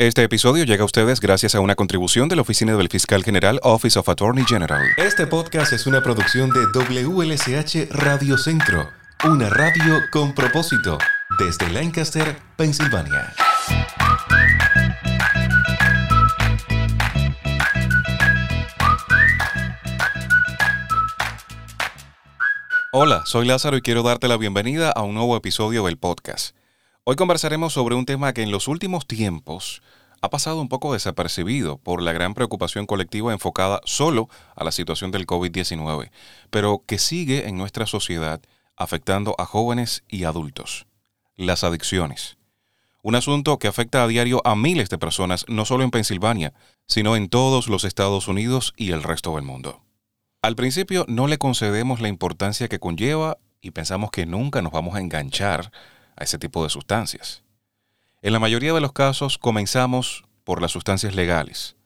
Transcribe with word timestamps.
Este 0.00 0.22
episodio 0.22 0.64
llega 0.64 0.80
a 0.80 0.86
ustedes 0.86 1.20
gracias 1.20 1.54
a 1.54 1.60
una 1.60 1.74
contribución 1.74 2.30
de 2.30 2.36
la 2.36 2.40
Oficina 2.40 2.74
del 2.74 2.88
Fiscal 2.88 3.22
General 3.22 3.60
Office 3.62 3.98
of 3.98 4.08
Attorney 4.08 4.46
General. 4.48 4.80
Este 4.96 5.26
podcast 5.26 5.74
es 5.74 5.86
una 5.86 6.02
producción 6.02 6.48
de 6.48 6.60
WLSH 7.04 7.90
Radio 7.90 8.38
Centro, 8.38 8.88
una 9.26 9.50
radio 9.50 10.00
con 10.10 10.34
propósito, 10.34 10.96
desde 11.38 11.70
Lancaster, 11.70 12.34
Pensilvania. 12.56 13.34
Hola, 22.92 23.20
soy 23.26 23.46
Lázaro 23.46 23.76
y 23.76 23.82
quiero 23.82 24.02
darte 24.02 24.28
la 24.28 24.38
bienvenida 24.38 24.92
a 24.92 25.02
un 25.02 25.14
nuevo 25.14 25.36
episodio 25.36 25.84
del 25.84 25.98
podcast. 25.98 26.56
Hoy 27.04 27.16
conversaremos 27.16 27.72
sobre 27.72 27.94
un 27.94 28.04
tema 28.04 28.34
que 28.34 28.42
en 28.42 28.50
los 28.50 28.68
últimos 28.68 29.06
tiempos 29.06 29.82
ha 30.20 30.28
pasado 30.28 30.60
un 30.60 30.68
poco 30.68 30.92
desapercibido 30.92 31.78
por 31.78 32.02
la 32.02 32.12
gran 32.12 32.34
preocupación 32.34 32.84
colectiva 32.84 33.32
enfocada 33.32 33.80
solo 33.84 34.28
a 34.54 34.64
la 34.64 34.70
situación 34.70 35.10
del 35.10 35.26
COVID-19, 35.26 36.10
pero 36.50 36.84
que 36.86 36.98
sigue 36.98 37.48
en 37.48 37.56
nuestra 37.56 37.86
sociedad 37.86 38.42
afectando 38.76 39.34
a 39.38 39.46
jóvenes 39.46 40.04
y 40.08 40.24
adultos. 40.24 40.86
Las 41.36 41.64
adicciones. 41.64 42.36
Un 43.02 43.14
asunto 43.14 43.58
que 43.58 43.68
afecta 43.68 44.02
a 44.02 44.06
diario 44.06 44.42
a 44.44 44.54
miles 44.54 44.90
de 44.90 44.98
personas, 44.98 45.46
no 45.48 45.64
solo 45.64 45.84
en 45.84 45.90
Pensilvania, 45.90 46.52
sino 46.86 47.16
en 47.16 47.30
todos 47.30 47.68
los 47.68 47.84
Estados 47.84 48.28
Unidos 48.28 48.74
y 48.76 48.92
el 48.92 49.02
resto 49.02 49.36
del 49.36 49.42
mundo. 49.42 49.80
Al 50.42 50.54
principio 50.54 51.06
no 51.08 51.28
le 51.28 51.38
concedemos 51.38 52.02
la 52.02 52.08
importancia 52.08 52.68
que 52.68 52.78
conlleva 52.78 53.38
y 53.62 53.70
pensamos 53.70 54.10
que 54.10 54.26
nunca 54.26 54.60
nos 54.60 54.72
vamos 54.72 54.96
a 54.96 55.00
enganchar 55.00 55.72
ese 56.24 56.38
tipo 56.38 56.62
de 56.62 56.70
sustancias. 56.70 57.42
En 58.22 58.32
la 58.32 58.38
mayoría 58.38 58.72
de 58.72 58.80
los 58.80 58.92
casos 58.92 59.38
comenzamos 59.38 60.24
por 60.44 60.60
las 60.60 60.72
sustancias 60.72 61.14
legales. 61.14 61.76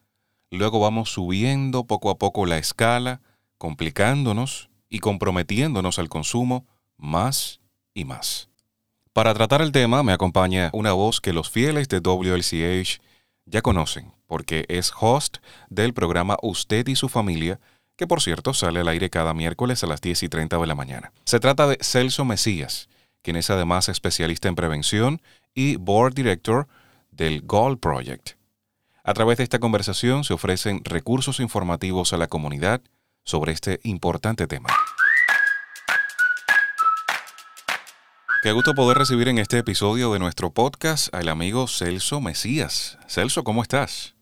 Luego 0.50 0.80
vamos 0.80 1.10
subiendo 1.10 1.84
poco 1.84 2.10
a 2.10 2.18
poco 2.18 2.46
la 2.46 2.58
escala, 2.58 3.20
complicándonos 3.58 4.70
y 4.88 4.98
comprometiéndonos 5.00 5.98
al 5.98 6.08
consumo 6.08 6.66
más 6.96 7.60
y 7.92 8.04
más. 8.04 8.48
Para 9.12 9.32
tratar 9.34 9.62
el 9.62 9.72
tema 9.72 10.02
me 10.02 10.12
acompaña 10.12 10.70
una 10.72 10.92
voz 10.92 11.20
que 11.20 11.32
los 11.32 11.50
fieles 11.50 11.88
de 11.88 12.00
WLCH 12.00 13.00
ya 13.46 13.62
conocen, 13.62 14.12
porque 14.26 14.64
es 14.69 14.92
host 14.98 15.38
del 15.69 15.94
programa 15.94 16.36
Usted 16.42 16.88
y 16.88 16.96
su 16.96 17.08
familia, 17.08 17.60
que 17.96 18.06
por 18.06 18.22
cierto 18.22 18.54
sale 18.54 18.80
al 18.80 18.88
aire 18.88 19.10
cada 19.10 19.34
miércoles 19.34 19.84
a 19.84 19.86
las 19.86 20.00
10 20.00 20.24
y 20.24 20.28
30 20.28 20.58
de 20.58 20.66
la 20.66 20.74
mañana. 20.74 21.12
Se 21.24 21.38
trata 21.38 21.69
de 21.69 21.78
Celso 21.80 22.24
Mesías, 22.24 22.88
quien 23.25 23.36
es 23.36 23.48
además 23.48 23.89
especialista 23.89 24.48
en 24.48 24.55
prevención 24.55 25.22
y 25.55 25.77
Board 25.77 26.14
Director 26.14 26.69
del 27.11 27.41
Gold 27.41 27.81
Project. 27.81 28.33
A 29.03 29.14
través 29.14 29.39
de 29.39 29.44
esta 29.44 29.58
conversación 29.58 30.25
se 30.25 30.34
ofrecen 30.34 30.84
recursos 30.84 31.41
informativos 31.41 32.12
a 32.12 32.19
la 32.19 32.27
comunidad 32.27 32.83
sobre 33.25 33.53
este 33.53 33.81
importante 33.83 34.47
tema. 34.47 34.69
Qué 38.42 38.53
gusto 38.53 38.75
poder 38.75 38.98
recibir 38.98 39.28
en 39.28 39.38
este 39.38 39.56
episodio 39.56 40.12
de 40.12 40.19
nuestro 40.19 40.50
podcast 40.50 41.12
al 41.14 41.31
amigo 41.31 41.66
Celso 41.66 42.20
Mesías. 42.20 42.98
Celso, 43.09 43.42
¿cómo 43.42 43.62
estás? 43.62 44.14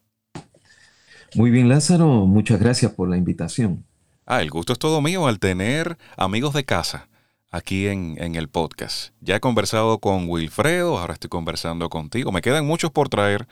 Muy 1.35 1.51
bien, 1.51 1.69
Lázaro. 1.69 2.07
Muchas 2.27 2.61
gracias 2.61 2.93
por 2.93 3.09
la 3.09 3.17
invitación. 3.17 3.85
Ah, 4.27 4.43
el 4.43 4.51
gusto 4.51 4.73
es 4.73 4.79
todo 4.79 5.01
mío 5.01 5.27
al 5.27 5.41
tener 5.41 5.99
amigos 6.17 6.55
de 6.55 6.65
casa 6.65 7.09
aquí 7.53 7.87
en, 7.87 8.17
el 8.35 8.49
podcast. 8.49 9.13
Ya 9.21 9.37
he 9.37 9.41
conversado 9.41 9.99
con 9.99 10.29
Wilfredo, 10.29 10.99
ahora 10.99 11.13
estoy 11.13 11.29
conversando 11.29 11.91
contigo. 11.91 12.33
Me 12.33 12.41
quedan 12.41 12.67
muchos 12.67 12.91
por 12.91 13.11
traer 13.11 13.47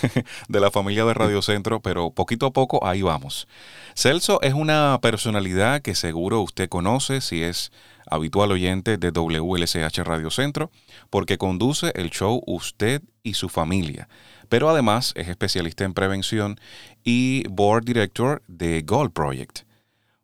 de 0.48 0.60
la 0.60 0.70
familia 0.70 1.06
de 1.06 1.14
Radio 1.14 1.40
Centro, 1.40 1.80
pero 1.80 2.10
poquito 2.10 2.46
a 2.46 2.52
poco 2.52 2.86
ahí 2.86 3.00
vamos. 3.00 3.48
Celso 3.94 4.40
es 4.42 4.52
una 4.52 4.98
personalidad 5.00 5.80
que 5.80 5.94
seguro 5.94 6.42
usted 6.42 6.68
conoce 6.68 7.22
si 7.22 7.42
es 7.42 7.72
habitual 8.08 8.52
oyente 8.52 8.98
de 8.98 9.10
WLSH 9.10 10.04
Radio 10.04 10.30
Centro, 10.30 10.70
porque 11.08 11.38
conduce 11.38 11.92
el 11.94 12.10
show 12.10 12.42
Usted 12.46 13.02
y 13.22 13.34
su 13.34 13.48
familia. 13.48 14.08
Pero 14.50 14.68
además 14.68 15.12
es 15.16 15.28
especialista 15.28 15.84
en 15.84 15.94
prevención 15.94 16.60
y 17.02 17.48
board 17.48 17.84
director 17.84 18.42
de 18.48 18.82
Gold 18.82 19.12
Project. 19.12 19.60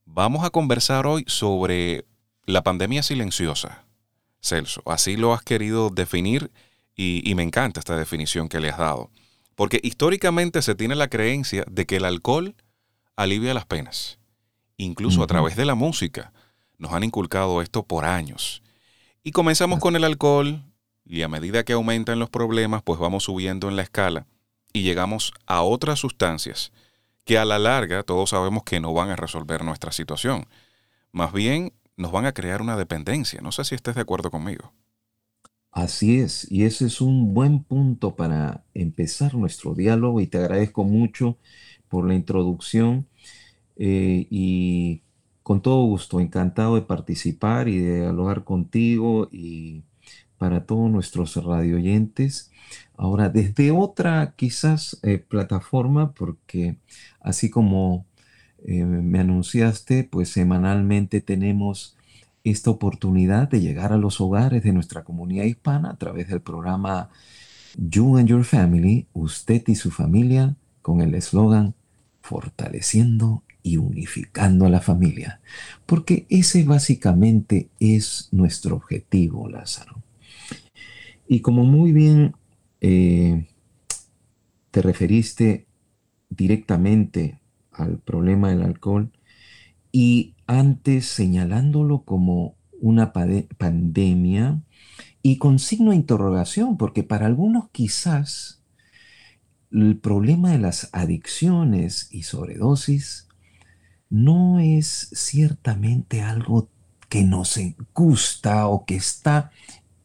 Vamos 0.05 0.45
a 0.45 0.51
conversar 0.51 1.07
hoy 1.07 1.25
sobre 1.27 2.05
la 2.45 2.63
pandemia 2.63 3.03
silenciosa, 3.03 3.85
Celso, 4.41 4.83
así 4.87 5.17
lo 5.17 5.33
has 5.33 5.43
querido 5.43 5.91
definir 5.91 6.51
y, 6.97 7.33
me 7.35 7.43
encanta 7.43 7.81
esta 7.81 7.97
definición 7.97 8.49
que 8.49 8.61
le 8.61 8.71
has 8.71 8.79
dado. 8.79 9.11
Porque 9.55 9.81
históricamente 9.83 10.63
se 10.63 10.75
tiene 10.75 10.95
la 10.95 11.09
creencia 11.09 11.65
de 11.71 11.87
que 11.87 11.97
el 11.97 12.05
alcohol 12.05 12.55
alivia 13.17 13.55
las 13.55 13.67
penas. 13.67 14.19
Incluso 14.77 15.23
a 15.23 15.27
través 15.27 15.57
de 15.57 15.65
la 15.65 15.75
música 15.75 16.33
nos 16.79 16.93
han 16.93 17.05
inculcado 17.05 17.63
esto 17.63 17.85
por 17.85 18.05
años. 18.05 18.63
Y 19.23 19.31
comenzamos 19.31 19.79
con 19.79 19.95
el 19.95 20.05
alcohol 20.05 20.63
y 21.05 21.23
a 21.23 21.29
medida 21.29 21.65
que 21.65 21.75
aumentan 21.75 22.19
los 22.19 22.31
problemas, 22.31 22.83
pues 22.83 22.99
vamos 22.99 23.25
subiendo 23.25 23.69
en 23.69 23.77
la 23.77 23.83
escala 23.83 24.27
y 24.73 24.83
llegamos 24.83 25.33
a 25.47 25.63
otras 25.63 25.99
sustancias 25.99 26.73
que 27.25 27.39
a 27.39 27.45
la 27.45 27.59
larga 27.59 28.03
todos 28.03 28.31
sabemos 28.31 28.65
que 28.65 28.81
no 28.81 28.93
van 28.93 29.11
a 29.11 29.17
resolver 29.17 29.65
nuestra 29.65 29.93
situación. 29.93 30.47
Más 31.13 31.33
bien 31.33 31.73
nos 32.03 32.13
van 32.13 32.27
a 32.27 32.33
crear 32.33 32.61
una 32.61 32.77
dependencia. 32.77 33.41
No 33.41 33.53
sé 33.53 33.65
si 33.65 33.75
estés 33.75 33.95
de 33.95 34.03
acuerdo 34.03 34.31
conmigo. 34.31 34.75
Así 35.71 36.19
es, 36.19 36.47
y 36.53 36.65
ese 36.65 36.85
es 36.85 37.01
un 37.01 37.33
buen 37.33 37.65
punto 37.65 38.15
para 38.15 38.63
empezar 38.75 39.35
nuestro 39.35 39.75
diálogo 39.75 40.21
y 40.21 40.27
te 40.27 40.37
agradezco 40.37 40.85
mucho 40.85 41.39
por 41.89 42.07
la 42.07 42.15
introducción 42.15 43.09
eh, 43.77 44.27
y 44.31 45.03
con 45.43 45.63
todo 45.63 45.85
gusto, 45.87 46.21
encantado 46.21 46.75
de 46.75 46.83
participar 46.83 47.69
y 47.69 47.79
de 47.79 48.01
dialogar 48.01 48.45
contigo 48.45 49.29
y 49.33 49.85
para 50.37 50.67
todos 50.67 50.91
nuestros 50.91 51.37
radioyentes. 51.37 52.51
Ahora, 52.97 53.31
desde 53.31 53.71
otra 53.71 54.35
quizás 54.37 54.99
eh, 55.03 55.19
plataforma, 55.19 56.13
porque 56.13 56.77
así 57.21 57.49
como 57.51 58.07
eh, 58.65 58.85
me 58.85 59.19
anunciaste, 59.19 60.05
pues 60.05 60.29
semanalmente 60.29 61.21
tenemos 61.21 61.97
esta 62.45 62.71
oportunidad 62.71 63.49
de 63.49 63.61
llegar 63.61 63.93
a 63.93 63.99
los 63.99 64.21
hogares 64.21 64.63
de 64.63 64.73
nuestra 64.73 65.05
comunidad 65.05 65.45
hispana 65.45 65.91
a 65.91 65.97
través 65.97 66.29
del 66.29 66.41
programa 66.41 67.11
You 67.77 68.17
and 68.19 68.29
Your 68.29 68.45
Family, 68.45 69.07
usted 69.13 69.63
y 69.67 69.75
su 69.75 69.91
familia, 69.91 70.57
con 70.81 71.01
el 71.01 71.15
eslogan 71.15 71.75
Fortaleciendo 72.21 73.43
y 73.65 73.79
unificando 73.79 74.67
a 74.67 74.71
la 74.71 74.81
familia. 74.81 75.41
Porque 75.87 76.27
ese 76.29 76.63
básicamente 76.65 77.69
es 77.81 78.29
nuestro 78.31 78.77
objetivo, 78.77 79.49
Lázaro. 79.49 80.03
Y 81.27 81.41
como 81.41 81.65
muy 81.65 81.93
bien 81.93 82.35
eh, 82.81 83.47
te 84.71 84.83
referiste 84.83 85.67
directamente 86.31 87.42
al 87.73 87.99
problema 87.99 88.51
del 88.51 88.63
alcohol. 88.63 89.13
Y 89.91 90.35
antes 90.47 91.07
señalándolo 91.07 92.03
como 92.03 92.57
una 92.81 93.13
pandemia 93.13 94.63
y 95.23 95.39
con 95.39 95.59
signo 95.59 95.91
de 95.91 95.97
interrogación, 95.97 96.77
porque 96.77 97.03
para 97.03 97.27
algunos 97.27 97.71
quizás 97.71 98.63
el 99.71 99.99
problema 99.99 100.51
de 100.51 100.59
las 100.59 100.91
adicciones 100.93 102.09
y 102.11 102.25
sobredosis 102.25 103.29
no 104.11 104.59
es 104.59 105.09
ciertamente 105.13 106.21
algo 106.21 106.69
que 107.09 107.25
nos 107.25 107.59
gusta 107.95 108.67
o 108.67 108.85
que 108.85 108.97
está 108.97 109.51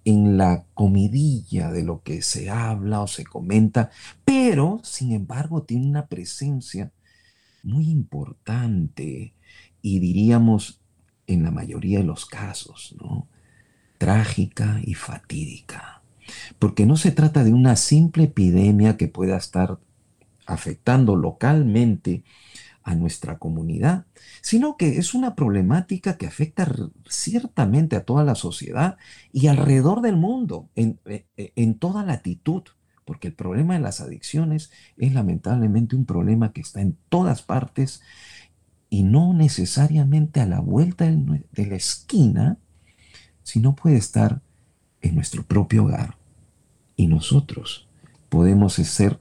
en 0.05 0.37
la 0.37 0.63
comidilla 0.73 1.71
de 1.71 1.83
lo 1.83 2.01
que 2.01 2.21
se 2.21 2.49
habla 2.49 3.01
o 3.01 3.07
se 3.07 3.25
comenta, 3.25 3.89
pero 4.23 4.79
sin 4.83 5.11
embargo 5.11 5.63
tiene 5.63 5.87
una 5.87 6.07
presencia 6.07 6.91
muy 7.67 7.89
importante 7.89 9.33
y 9.81 9.99
diríamos 9.99 10.81
en 11.27 11.43
la 11.43 11.51
mayoría 11.51 11.99
de 11.99 12.05
los 12.05 12.25
casos, 12.25 12.95
¿no? 12.99 13.27
Trágica 13.97 14.79
y 14.83 14.93
fatídica. 14.93 16.01
Porque 16.59 16.85
no 16.85 16.97
se 16.97 17.11
trata 17.11 17.43
de 17.43 17.53
una 17.53 17.75
simple 17.75 18.23
epidemia 18.23 18.97
que 18.97 19.07
pueda 19.07 19.37
estar 19.37 19.79
afectando 20.45 21.15
localmente 21.15 22.23
a 22.83 22.95
nuestra 22.95 23.37
comunidad, 23.37 24.05
sino 24.41 24.77
que 24.77 24.97
es 24.97 25.13
una 25.13 25.35
problemática 25.35 26.17
que 26.17 26.25
afecta 26.25 26.73
ciertamente 27.09 27.97
a 27.97 28.05
toda 28.05 28.23
la 28.23 28.35
sociedad 28.35 28.97
y 29.33 29.47
alrededor 29.47 30.01
del 30.01 30.15
mundo, 30.15 30.69
en, 30.75 30.99
e, 31.05 31.25
e, 31.35 31.51
en 31.57 31.77
toda 31.77 32.05
latitud 32.05 32.63
porque 33.07 33.29
el 33.29 33.33
problema 33.33 33.73
de 33.73 33.79
las 33.79 34.01
adicciones 34.01 34.69
es 34.97 35.13
lamentablemente 35.13 35.95
un 35.95 36.05
problema 36.05 36.51
que 36.51 36.59
está 36.59 36.81
en 36.81 36.97
todas 37.07 37.41
partes 37.41 38.01
y 38.89 39.03
no 39.03 39.33
necesariamente 39.33 40.41
a 40.41 40.45
la 40.45 40.59
vuelta 40.59 41.05
de 41.05 41.65
la 41.65 41.75
esquina, 41.75 42.57
sino 43.43 43.75
puede 43.75 43.95
estar 43.95 44.41
en 45.01 45.15
nuestro 45.15 45.43
propio 45.43 45.85
hogar. 45.85 46.17
Y 46.97 47.07
nosotros 47.07 47.87
podemos 48.27 48.73
ser 48.73 49.19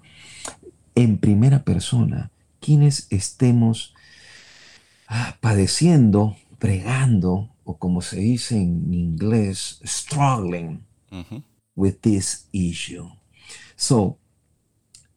en 0.96 1.18
primera 1.18 1.62
persona 1.62 2.32
quienes 2.58 3.06
estemos 3.10 3.94
ah, 5.06 5.36
padeciendo, 5.40 6.36
pregando, 6.58 7.50
o 7.62 7.78
como 7.78 8.02
se 8.02 8.18
dice 8.18 8.56
en 8.56 8.92
inglés, 8.92 9.80
struggling 9.84 10.84
with 11.76 11.94
this 12.00 12.48
issue. 12.50 13.08
So, 13.76 14.18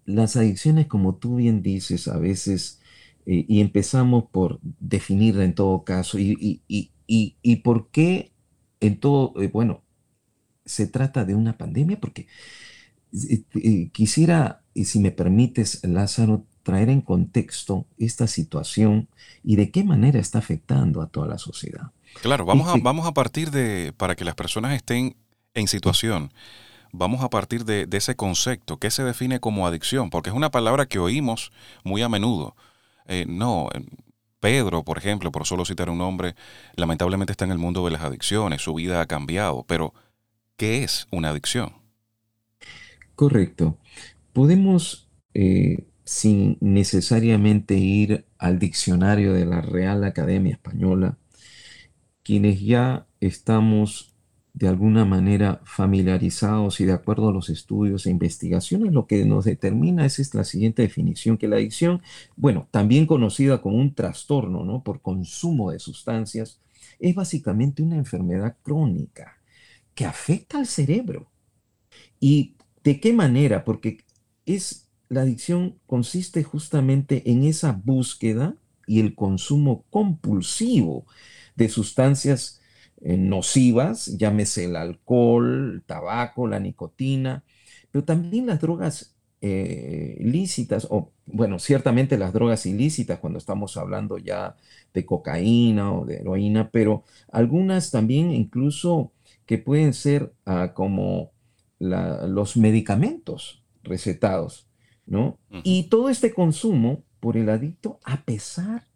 las 0.05 0.35
adicciones, 0.35 0.87
como 0.87 1.15
tú 1.15 1.37
bien 1.37 1.61
dices, 1.61 2.07
a 2.07 2.17
veces, 2.17 2.81
eh, 3.25 3.45
y 3.47 3.61
empezamos 3.61 4.25
por 4.31 4.59
definirla 4.61 5.43
en 5.43 5.55
todo 5.55 5.83
caso, 5.83 6.19
y, 6.19 6.61
y, 6.67 7.55
por 7.57 7.89
qué 7.89 8.31
en 8.79 8.99
todo, 8.99 9.33
eh, 9.41 9.47
bueno, 9.47 9.83
se 10.65 10.87
trata 10.87 11.25
de 11.25 11.35
una 11.35 11.57
pandemia, 11.57 11.99
porque 11.99 12.27
eh, 13.13 13.89
quisiera, 13.91 14.61
y 14.73 14.85
si 14.85 14.99
me 14.99 15.11
permites, 15.11 15.83
Lázaro, 15.83 16.45
traer 16.63 16.89
en 16.89 17.01
contexto 17.01 17.87
esta 17.97 18.27
situación 18.27 19.07
y 19.43 19.55
de 19.55 19.71
qué 19.71 19.83
manera 19.83 20.19
está 20.19 20.39
afectando 20.39 21.01
a 21.01 21.07
toda 21.07 21.27
la 21.27 21.37
sociedad. 21.37 21.91
Claro, 22.21 22.45
vamos, 22.45 22.67
a, 22.67 22.75
vamos 22.81 23.07
a 23.07 23.13
partir 23.13 23.49
de, 23.51 23.93
para 23.95 24.15
que 24.15 24.25
las 24.25 24.35
personas 24.35 24.75
estén 24.75 25.15
en 25.53 25.67
situación, 25.67 26.31
vamos 26.91 27.23
a 27.23 27.29
partir 27.29 27.65
de, 27.65 27.87
ese 27.91 28.15
concepto, 28.15 28.77
¿qué 28.77 28.91
se 28.91 29.03
define 29.03 29.39
como 29.39 29.67
adicción? 29.67 30.09
Porque 30.09 30.29
es 30.29 30.35
una 30.35 30.51
palabra 30.51 30.85
que 30.85 30.99
oímos 30.99 31.51
muy 31.83 32.01
a 32.01 32.09
menudo. 32.09 32.55
Eh, 33.07 33.25
no, 33.27 33.69
Pedro, 34.39 34.83
por 34.83 34.97
ejemplo, 34.97 35.31
por 35.31 35.45
solo 35.45 35.65
citar 35.65 35.89
un 35.89 35.97
nombre, 35.97 36.35
lamentablemente 36.75 37.33
está 37.33 37.45
en 37.45 37.51
el 37.51 37.57
mundo 37.57 37.83
de 37.85 37.91
las 37.91 38.01
adicciones, 38.01 38.61
su 38.61 38.73
vida 38.73 39.01
ha 39.01 39.05
cambiado, 39.05 39.65
pero 39.67 39.93
¿qué 40.55 40.83
es 40.83 41.07
una 41.11 41.29
adicción? 41.29 41.73
Correcto. 43.15 43.77
Podemos, 44.31 45.09
eh, 45.33 45.85
sin 46.05 46.57
necesariamente 46.61 47.75
ir 47.75 48.25
al 48.37 48.59
diccionario 48.59 49.33
de 49.33 49.45
la 49.45 49.61
Real 49.61 50.03
Academia 50.05 50.53
Española, 50.53 51.17
quienes 52.23 52.61
ya 52.61 53.07
estamos 53.19 54.08
de 54.53 54.67
alguna 54.67 55.05
manera 55.05 55.61
familiarizados 55.63 56.79
y 56.79 56.85
de 56.85 56.93
acuerdo 56.93 57.29
a 57.29 57.33
los 57.33 57.49
estudios 57.49 58.05
e 58.05 58.09
investigaciones, 58.09 58.93
lo 58.93 59.07
que 59.07 59.25
nos 59.25 59.45
determina 59.45 60.05
es, 60.05 60.33
la 60.33 60.43
siguiente 60.43 60.81
definición, 60.81 61.37
que 61.37 61.47
la 61.47 61.57
adicción, 61.57 62.01
bueno, 62.35 62.67
también 62.71 63.05
conocida 63.05 63.61
como 63.61 63.77
un 63.77 63.93
trastorno, 63.93 64.65
¿no? 64.65 64.83
Por 64.83 65.01
consumo 65.01 65.71
de 65.71 65.79
sustancias, 65.79 66.59
es 66.99 67.15
básicamente 67.15 67.83
una 67.83 67.95
enfermedad 67.95 68.57
crónica 68.63 69.37
que 69.95 70.05
afecta 70.05 70.59
al 70.59 70.67
cerebro. 70.67 71.29
¿Y 72.19 72.55
de 72.83 72.99
qué 72.99 73.13
manera? 73.13 73.63
Porque 73.63 73.99
es, 74.45 74.89
la 75.09 75.21
adicción 75.21 75.79
consiste 75.85 76.43
justamente 76.43 77.29
en 77.31 77.43
esa 77.43 77.71
búsqueda 77.71 78.55
y 78.87 78.99
el 78.99 79.15
consumo 79.15 79.85
compulsivo 79.89 81.05
de 81.55 81.69
sustancias 81.69 82.58
nocivas, 83.01 84.17
llámese 84.17 84.65
el 84.65 84.75
alcohol, 84.75 85.73
el 85.75 85.83
tabaco, 85.83 86.47
la 86.47 86.59
nicotina, 86.59 87.43
pero 87.91 88.03
también 88.03 88.47
las 88.47 88.59
drogas 88.59 89.15
eh, 89.41 90.17
ilícitas, 90.19 90.87
o 90.89 91.13
bueno, 91.25 91.59
ciertamente 91.59 92.17
las 92.17 92.33
drogas 92.33 92.65
ilícitas 92.65 93.19
cuando 93.19 93.39
estamos 93.39 93.77
hablando 93.77 94.17
ya 94.17 94.57
de 94.93 95.05
cocaína 95.05 95.93
o 95.93 96.05
de 96.05 96.17
heroína, 96.17 96.69
pero 96.71 97.03
algunas 97.31 97.91
también 97.91 98.31
incluso 98.33 99.13
que 99.45 99.57
pueden 99.57 99.93
ser 99.93 100.33
ah, 100.45 100.73
como 100.73 101.31
los 101.79 102.57
medicamentos 102.57 103.63
recetados, 103.83 104.67
¿no? 105.05 105.39
Y 105.63 105.83
todo 105.83 106.09
este 106.09 106.33
consumo 106.33 107.03
por 107.21 107.37
el 107.37 107.49
adicto 107.49 107.99
a 108.03 108.23
pesar 108.23 108.87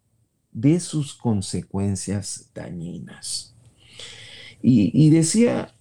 de 0.52 0.78
sus 0.80 1.14
consecuencias 1.14 2.50
dañinas. 2.54 3.53
Y, 4.66 5.10
decía 5.10 5.74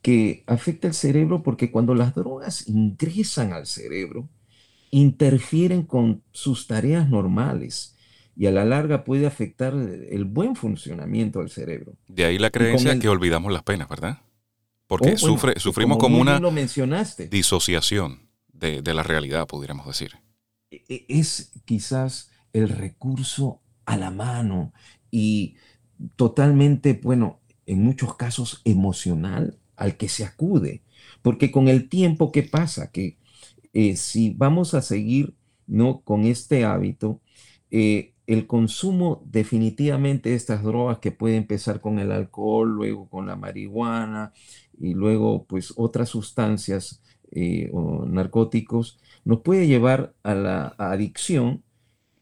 que 0.00 0.44
afecta 0.46 0.88
el 0.88 0.94
cerebro 0.94 1.42
porque 1.42 1.70
cuando 1.70 1.94
las 1.94 2.14
drogas 2.14 2.66
ingresan 2.68 3.52
al 3.52 3.66
cerebro, 3.66 4.30
interfieren 4.90 5.82
con 5.82 6.22
sus 6.32 6.66
tareas 6.66 7.10
normales 7.10 7.96
y 8.34 8.46
a 8.46 8.50
la 8.50 8.64
larga 8.64 9.04
puede 9.04 9.26
afectar 9.26 9.74
el 9.74 10.24
buen 10.24 10.56
funcionamiento 10.56 11.40
del 11.40 11.50
cerebro. 11.50 11.98
De 12.08 12.24
ahí 12.24 12.38
la 12.38 12.48
creencia 12.48 12.98
que 12.98 13.10
olvidamos 13.10 13.52
las 13.52 13.62
penas, 13.62 13.90
¿verdad? 13.90 14.20
Porque 14.86 15.12
oh, 15.12 15.18
sufre, 15.18 15.60
sufrimos 15.60 15.98
como, 15.98 16.18
una 16.18 16.40
disociación 17.30 18.30
de, 18.54 18.80
de, 18.80 18.94
la 18.94 19.02
realidad, 19.02 19.46
pudiéramos 19.46 19.86
decir. 19.86 20.12
E, 20.70 20.82
e, 20.88 21.04
es 21.08 21.52
quizás 21.66 22.30
el 22.54 22.70
recurso 22.70 23.60
a 23.84 23.98
la 23.98 24.10
mano 24.10 24.72
y 25.10 25.56
totalmente, 26.16 26.98
bueno, 27.02 27.40
en 27.66 27.82
muchos 27.82 28.16
casos 28.16 28.62
emocional 28.64 29.58
al 29.76 29.96
que 29.96 30.08
se 30.08 30.24
acude. 30.24 30.82
Porque 31.22 31.50
con 31.50 31.68
el 31.68 31.88
tiempo, 31.88 32.32
¿qué 32.32 32.42
pasa? 32.42 32.90
Que 32.90 33.18
eh, 33.72 33.96
si 33.96 34.30
vamos 34.30 34.74
a 34.74 34.82
seguir 34.82 35.34
¿no? 35.66 36.00
con 36.02 36.24
este 36.24 36.64
hábito, 36.64 37.20
eh, 37.70 38.14
el 38.26 38.46
consumo 38.46 39.22
definitivamente 39.26 40.30
de 40.30 40.36
estas 40.36 40.62
drogas 40.62 40.98
que 40.98 41.12
puede 41.12 41.36
empezar 41.36 41.80
con 41.80 41.98
el 41.98 42.12
alcohol, 42.12 42.70
luego 42.70 43.08
con 43.08 43.26
la 43.26 43.36
marihuana 43.36 44.32
y 44.78 44.94
luego 44.94 45.44
pues 45.46 45.74
otras 45.76 46.08
sustancias 46.10 47.02
eh, 47.32 47.70
o 47.72 48.06
narcóticos, 48.06 48.98
nos 49.24 49.40
puede 49.40 49.66
llevar 49.66 50.14
a 50.22 50.34
la 50.34 50.74
adicción 50.78 51.64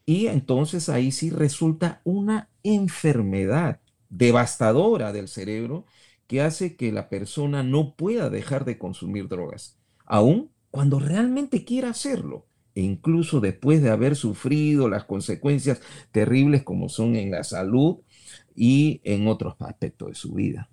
y 0.05 0.27
entonces 0.27 0.89
ahí 0.89 1.11
sí 1.11 1.29
resulta 1.29 2.01
una 2.03 2.49
enfermedad 2.63 3.79
devastadora 4.13 5.11
del 5.11 5.27
cerebro 5.27 5.85
que 6.27 6.41
hace 6.41 6.75
que 6.75 6.91
la 6.91 7.09
persona 7.09 7.63
no 7.63 7.95
pueda 7.95 8.29
dejar 8.29 8.63
de 8.63 8.77
consumir 8.77 9.27
drogas, 9.27 9.77
aun 10.05 10.51
cuando 10.69 10.99
realmente 10.99 11.65
quiera 11.65 11.89
hacerlo, 11.89 12.45
e 12.75 12.81
incluso 12.81 13.39
después 13.39 13.81
de 13.81 13.89
haber 13.89 14.15
sufrido 14.15 14.87
las 14.87 15.05
consecuencias 15.05 15.81
terribles 16.11 16.63
como 16.63 16.89
son 16.89 17.15
en 17.15 17.31
la 17.31 17.43
salud 17.43 17.97
y 18.55 19.01
en 19.03 19.27
otros 19.27 19.55
aspectos 19.59 20.09
de 20.09 20.15
su 20.15 20.33
vida. 20.33 20.69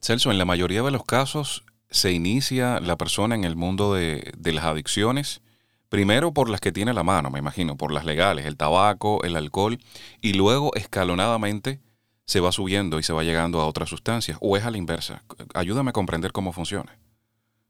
Celso, 0.00 0.30
en 0.30 0.38
la 0.38 0.44
mayoría 0.44 0.82
de 0.82 0.90
los 0.90 1.04
casos 1.04 1.64
se 1.90 2.12
inicia 2.12 2.80
la 2.80 2.96
persona 2.96 3.34
en 3.34 3.44
el 3.44 3.56
mundo 3.56 3.94
de, 3.94 4.32
de 4.36 4.52
las 4.52 4.64
adicciones, 4.64 5.42
primero 5.88 6.32
por 6.32 6.48
las 6.48 6.60
que 6.60 6.72
tiene 6.72 6.92
la 6.92 7.02
mano, 7.02 7.30
me 7.30 7.38
imagino, 7.38 7.76
por 7.76 7.92
las 7.92 8.04
legales, 8.04 8.46
el 8.46 8.56
tabaco, 8.56 9.22
el 9.24 9.36
alcohol, 9.36 9.78
y 10.20 10.32
luego 10.34 10.74
escalonadamente 10.74 11.80
se 12.30 12.38
va 12.38 12.52
subiendo 12.52 13.00
y 13.00 13.02
se 13.02 13.12
va 13.12 13.24
llegando 13.24 13.60
a 13.60 13.66
otras 13.66 13.88
sustancias, 13.88 14.38
o 14.40 14.56
es 14.56 14.64
a 14.64 14.70
la 14.70 14.78
inversa. 14.78 15.24
Ayúdame 15.52 15.90
a 15.90 15.92
comprender 15.92 16.30
cómo 16.30 16.52
funciona. 16.52 16.96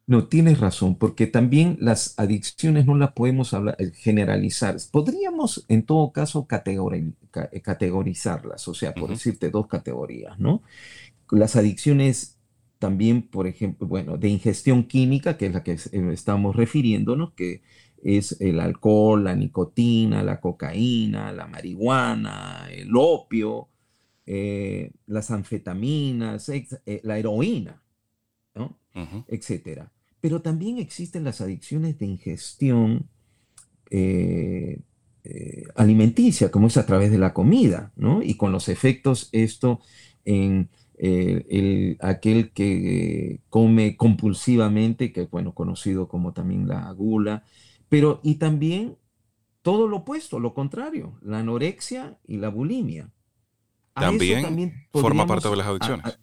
No, 0.07 0.25
tienes 0.25 0.61
razón, 0.61 0.97
porque 0.97 1.27
también 1.27 1.79
las 1.81 2.19
adicciones 2.19 2.85
no 2.85 2.95
las 2.99 3.13
podemos 3.13 3.55
hablar, 3.55 3.77
eh, 3.79 3.91
generalizar. 3.95 4.77
Podríamos, 4.93 5.65
en 5.69 5.85
todo 5.85 6.13
caso, 6.13 6.47
eh, 6.51 7.61
categorizarlas, 7.63 8.69
o 8.69 8.75
sea, 8.75 8.93
por 8.93 9.09
decirte 9.09 9.51
dos 9.51 9.67
categorías, 9.67 10.39
¿no? 10.39 10.63
Las 11.31 11.57
adicciones 11.57 12.39
también, 12.79 13.23
por 13.23 13.47
ejemplo, 13.47 13.87
bueno, 13.87 14.19
de 14.19 14.29
ingestión 14.29 14.85
química, 14.85 15.39
que 15.39 15.47
es 15.47 15.55
la 15.55 15.63
que 15.63 15.73
eh, 15.73 16.11
estamos 16.13 16.55
refiriéndonos, 16.55 17.33
que 17.33 17.63
es 18.03 18.39
el 18.43 18.61
alcohol, 18.61 19.25
la 19.25 19.35
nicotina, 19.35 20.23
la 20.23 20.39
cocaína, 20.39 21.33
la 21.33 21.47
marihuana, 21.47 22.69
el 22.71 22.91
opio, 22.95 23.69
eh, 24.33 24.93
las 25.09 25.33
anfetaminas, 25.33 26.49
eh, 26.51 27.01
la 27.03 27.19
heroína, 27.19 27.83
¿no? 28.55 28.79
etcétera. 29.27 29.91
Pero 30.21 30.41
también 30.41 30.79
existen 30.79 31.25
las 31.25 31.41
adicciones 31.41 31.99
de 31.99 32.07
ingestión 32.07 33.09
eh, 33.91 34.79
alimenticia, 35.75 36.53
como 36.53 36.69
es 36.69 36.77
a 36.77 36.87
través 36.87 37.11
de 37.11 37.19
la 37.19 37.35
comida, 37.35 37.93
¿no? 37.97 38.23
Y 38.23 38.37
con 38.37 38.53
los 38.53 38.69
efectos 38.69 39.31
esto 39.33 39.81
en 40.25 40.71
aquel 41.99 42.53
que 42.53 43.41
come 43.49 43.97
compulsivamente, 43.97 45.13
que 45.13 45.23
es 45.23 45.31
bueno, 45.31 45.57
conocido 45.57 46.07
como 46.07 46.33
también 46.35 46.69
la 46.69 46.89
gula, 46.93 47.43
pero 47.89 48.21
y 48.23 48.37
también 48.37 48.97
todo 49.63 49.89
lo 49.89 49.99
opuesto, 49.99 50.39
lo 50.39 50.55
contrario, 50.55 51.19
la 51.21 51.41
anorexia 51.41 52.17
y 52.29 52.37
la 52.37 52.49
bulimia 52.49 53.11
también, 53.95 54.87
forma 54.93 55.27
parte 55.27 55.49
de 55.49 55.57
las 55.57 55.67
adicciones. 55.67 56.19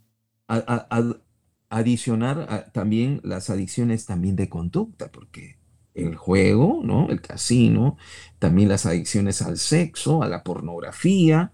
adicionar 1.69 2.71
también 2.73 3.21
las 3.23 3.49
adicciones 3.49 4.05
también 4.05 4.35
de 4.35 4.49
conducta, 4.49 5.11
porque 5.11 5.57
el 5.97 6.15
juego, 6.15 6.81
¿no? 6.83 7.09
El 7.09 7.21
casino, 7.21 7.97
también 8.39 8.69
las 8.69 8.85
adicciones 8.85 9.41
al 9.41 9.57
sexo, 9.57 10.23
a 10.23 10.29
la 10.29 10.43
pornografía, 10.43 11.51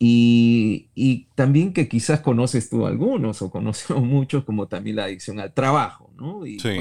Y, 0.00 1.26
también 1.34 1.72
que 1.72 1.88
quizás 1.88 2.20
conoces 2.20 2.70
tú 2.70 2.86
algunos 2.86 3.42
o 3.42 3.50
conocemos 3.50 4.02
muchos, 4.04 4.44
como 4.44 4.68
también 4.68 4.96
la 4.96 5.04
adicción 5.04 5.40
al 5.40 5.52
trabajo, 5.52 6.10
¿no? 6.16 6.46
Y, 6.46 6.60
sí. 6.60 6.78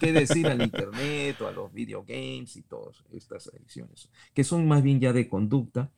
qué 0.00 0.12
decir 0.12 0.46
al 0.46 0.62
internet 0.62 1.40
o 1.40 1.48
a 1.48 1.52
los 1.52 1.72
videogames 1.72 2.56
y 2.56 2.62
todas 2.62 3.02
estas 3.12 3.48
adicciones, 3.48 4.08
que 4.32 4.44
son 4.44 4.66
más 4.66 4.82
bien 4.82 5.00
ya 5.00 5.12
de 5.12 5.28
conducta, 5.28 5.90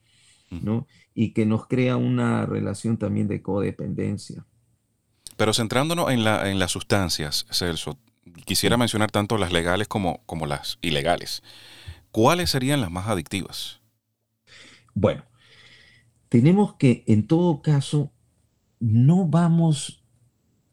¿no? 0.50 0.86
Y 1.14 1.32
que 1.32 1.46
nos 1.46 1.66
crea 1.66 1.96
una 1.96 2.46
relación 2.46 2.96
también 2.96 3.28
de 3.28 3.42
codependencia. 3.42 4.44
Pero 5.36 5.52
centrándonos 5.52 6.10
en, 6.10 6.24
la, 6.24 6.50
en 6.50 6.58
las 6.58 6.72
sustancias, 6.72 7.46
Celso, 7.50 7.98
quisiera 8.44 8.76
mencionar 8.76 9.10
tanto 9.10 9.38
las 9.38 9.52
legales 9.52 9.88
como, 9.88 10.22
como 10.26 10.46
las 10.46 10.78
ilegales. 10.82 11.42
¿Cuáles 12.10 12.50
serían 12.50 12.80
las 12.80 12.90
más 12.90 13.06
adictivas? 13.06 13.80
Bueno, 14.94 15.22
tenemos 16.28 16.74
que, 16.74 17.04
en 17.06 17.26
todo 17.26 17.62
caso, 17.62 18.10
no 18.80 19.26
vamos 19.26 20.02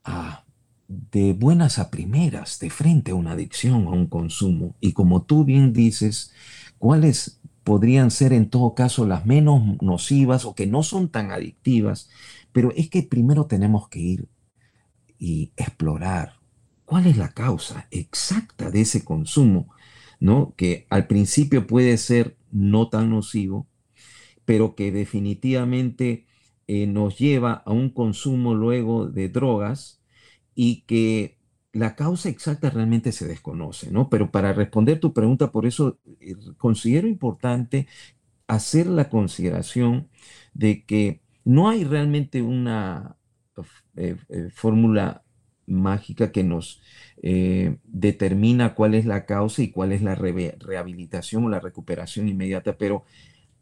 a 0.03 0.45
de 0.87 1.33
buenas 1.33 1.79
a 1.79 1.89
primeras, 1.89 2.59
de 2.59 2.69
frente 2.69 3.11
a 3.11 3.15
una 3.15 3.31
adicción, 3.31 3.87
a 3.87 3.91
un 3.91 4.07
consumo. 4.07 4.75
Y 4.79 4.93
como 4.93 5.23
tú 5.23 5.43
bien 5.43 5.73
dices, 5.73 6.33
¿cuáles 6.77 7.39
podrían 7.65 8.11
ser 8.11 8.31
en 8.33 8.49
todo 8.49 8.75
caso 8.75 9.05
las 9.05 9.25
menos 9.25 9.61
nocivas 9.81 10.45
o 10.45 10.55
que 10.55 10.67
no 10.67 10.83
son 10.83 11.09
tan 11.09 11.31
adictivas? 11.31 12.09
Pero 12.53 12.71
es 12.77 12.89
que 12.89 13.03
primero 13.03 13.47
tenemos 13.47 13.89
que 13.89 13.99
ir 13.99 14.29
y 15.19 15.51
explorar 15.57 16.39
cuál 16.85 17.07
es 17.07 17.17
la 17.17 17.29
causa 17.33 17.87
exacta 17.91 18.71
de 18.71 18.81
ese 18.81 19.03
consumo, 19.03 19.73
¿no? 20.19 20.53
Que 20.55 20.87
al 20.89 21.07
principio 21.07 21.67
puede 21.67 21.97
ser 21.97 22.37
no 22.51 22.89
tan 22.89 23.09
nocivo, 23.09 23.67
pero 24.45 24.75
que 24.75 24.91
definitivamente 24.91 26.27
eh, 26.67 26.87
nos 26.87 27.17
lleva 27.17 27.63
a 27.65 27.71
un 27.73 27.89
consumo 27.89 28.53
luego 28.53 29.07
de 29.07 29.29
drogas 29.29 30.01
y 30.55 30.81
que 30.83 31.37
la 31.75 31.95
causa 31.95 32.29
exacta 32.29 32.69
realmente 32.69 33.11
se 33.11 33.27
desconoce, 33.27 33.91
¿no? 33.91 34.09
Pero 34.09 34.31
para 34.31 34.53
responder 34.53 34.99
tu 34.99 35.13
pregunta, 35.13 35.51
por 35.51 35.65
eso 35.65 35.99
eh, 36.21 36.35
considero 36.57 37.07
importante 37.07 37.87
hacer 38.47 38.87
la 38.87 39.09
consideración 39.09 40.09
de 40.53 40.85
que 40.85 41.21
no 41.43 41.69
hay 41.69 41.83
realmente 41.83 42.41
una 42.41 43.17
eh, 43.97 44.15
fórmula 44.53 45.23
mágica 45.67 46.31
que 46.31 46.43
nos 46.43 46.81
determina 47.83 48.75
cuál 48.75 48.93
es 48.93 49.05
la 49.05 49.25
causa 49.25 49.63
y 49.63 49.71
cuál 49.71 49.93
es 49.93 50.03
la 50.03 50.13
rehabilitación 50.13 51.45
o 51.45 51.49
la 51.49 51.59
recuperación 51.59 52.29
inmediata, 52.29 52.77
pero 52.77 53.03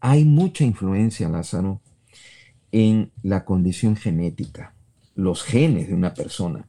hay 0.01 0.25
mucha 0.25 0.65
influencia, 0.65 1.29
Lázaro, 1.29 1.79
en 2.73 3.11
la 3.21 3.45
condición 3.45 3.95
genética, 3.95 4.73
los 5.15 5.43
genes 5.43 5.87
de 5.87 5.93
una 5.93 6.13
persona. 6.13 6.67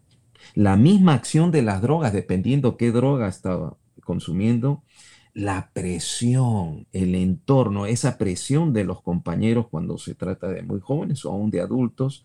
La 0.55 0.77
misma 0.77 1.15
acción 1.15 1.51
de 1.51 1.63
las 1.63 1.83
drogas, 1.83 2.13
dependiendo 2.13 2.77
qué 2.77 2.93
droga 2.93 3.29
estaba 3.29 3.77
consumiendo, 4.05 4.83
la 5.35 5.71
presión, 5.73 6.87
el 6.93 7.17
entorno, 7.17 7.87
esa 7.87 8.19
presión 8.19 8.73
de 8.73 8.85
los 8.85 9.03
compañeros 9.03 9.67
cuando 9.69 9.99
se 9.99 10.15
trata 10.15 10.49
de 10.49 10.63
muy 10.63 10.81
jóvenes 10.81 11.25
o 11.25 11.33
aún 11.33 11.51
de 11.51 11.61
adultos, 11.61 12.25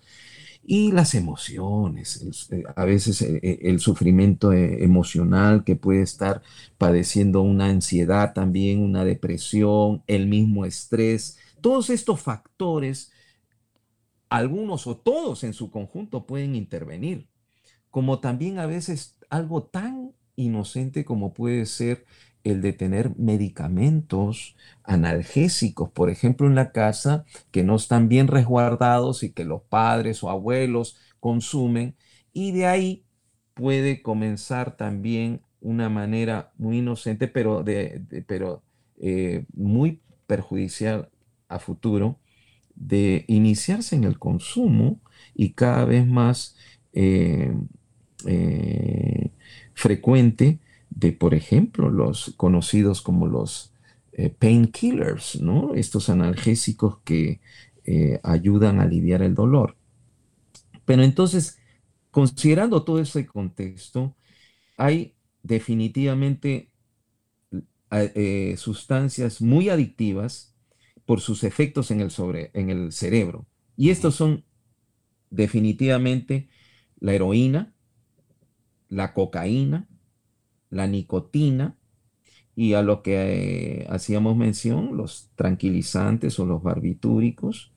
y 0.64 0.92
las 0.92 1.16
emociones, 1.16 2.48
eh, 2.52 2.64
a 2.76 2.86
veces 2.86 3.22
eh, 3.24 3.40
eh, 3.42 3.60
el, 3.64 3.80
sufrimiento 3.80 4.54
emocional 4.54 5.64
que 5.64 5.76
puede 5.76 6.04
estar 6.04 6.44
padeciendo 6.78 7.42
una 7.42 7.66
ansiedad 7.68 8.34
también, 8.34 8.82
una 8.84 9.04
depresión, 9.04 10.04
el 10.06 10.28
mismo 10.28 10.66
estrés, 10.66 11.40
todos 11.62 11.90
estos 11.90 12.22
factores, 12.22 13.12
algunos 14.30 14.86
o 14.86 14.96
todos 14.96 15.44
en 15.44 15.54
su 15.54 15.72
conjunto 15.72 16.28
pueden 16.28 16.56
intervenir, 16.56 17.28
como 17.92 18.20
también 18.20 18.60
a 18.60 18.66
veces 18.66 19.18
algo 19.30 19.64
tan 19.64 20.14
inocente 20.36 21.06
como 21.06 21.34
puede 21.34 21.66
ser 21.66 22.06
el 22.44 22.62
de 22.62 22.74
tener 22.74 23.16
medicamentos 23.18 24.56
analgésicos, 24.84 25.90
por 25.92 26.10
ejemplo, 26.10 26.48
en 26.48 26.56
la 26.56 26.72
casa, 26.72 27.26
que 27.52 27.64
no 27.64 27.76
están 27.76 28.08
bien 28.10 28.28
resguardados 28.28 29.24
y 29.24 29.32
que 29.32 29.44
los 29.46 29.62
padres 29.64 30.24
o 30.24 30.30
abuelos 30.30 30.98
consumen, 31.20 31.96
y 32.34 32.52
de 32.54 32.66
ahí 32.68 33.06
puede 33.54 34.02
comenzar 34.02 34.78
también 34.78 35.42
una 35.62 35.90
manera 35.90 36.54
muy 36.58 36.78
inocente, 36.80 37.28
pero, 37.28 37.64
de, 37.64 38.24
pero 38.28 38.64
eh, 38.98 39.46
muy 39.54 40.02
perjudicial 40.28 41.10
a 41.50 41.60
futuro, 41.60 42.20
de 42.76 43.26
iniciarse 43.28 43.96
en 43.96 44.06
el 44.06 44.20
consumo 44.20 45.02
y 45.36 45.54
cada 45.54 45.86
vez 45.86 46.08
más 46.08 46.56
eh, 46.94 47.54
eh, 48.26 49.32
frecuente 49.74 50.60
de, 50.90 51.12
por 51.12 51.34
ejemplo, 51.34 51.90
los 51.90 52.34
conocidos 52.38 53.02
como 53.02 53.28
los 53.28 53.74
eh, 54.14 54.30
painkillers, 54.30 55.42
¿no? 55.42 55.76
Estos 55.76 56.10
analgésicos 56.10 57.00
que 57.04 57.40
eh, 57.86 58.20
ayudan 58.24 58.80
a 58.80 58.84
aliviar 58.84 59.22
el 59.22 59.36
dolor. 59.36 59.78
Pero 60.86 61.04
entonces, 61.04 61.58
considerando 62.12 62.84
todo 62.84 63.00
ese 63.00 63.26
contexto, 63.26 64.16
hay 64.78 65.16
definitivamente 65.44 66.72
eh, 67.92 68.56
sustancias 68.58 69.42
muy 69.42 69.70
adictivas 69.70 70.56
por 71.06 71.22
sus 71.22 71.44
efectos 71.44 71.92
en 71.92 72.02
el, 72.02 72.12
sobre, 72.12 72.52
en 72.54 72.70
el 72.70 72.92
cerebro. 72.92 73.48
Y 73.76 73.90
estos 73.90 74.16
son 74.16 74.44
definitivamente 75.32 76.50
la 77.00 77.14
heroína, 77.14 77.74
la 78.90 79.14
cocaína, 79.14 79.88
la 80.70 80.88
nicotina 80.88 81.76
y 82.56 82.74
a 82.74 82.82
lo 82.82 83.02
que 83.04 83.84
eh, 83.84 83.88
hacíamos 83.90 84.36
mención, 84.36 84.98
los 84.98 85.30
tranquilizantes 85.36 86.40
o 86.40 86.46
los 86.46 86.62
barbitúricos 86.62 87.72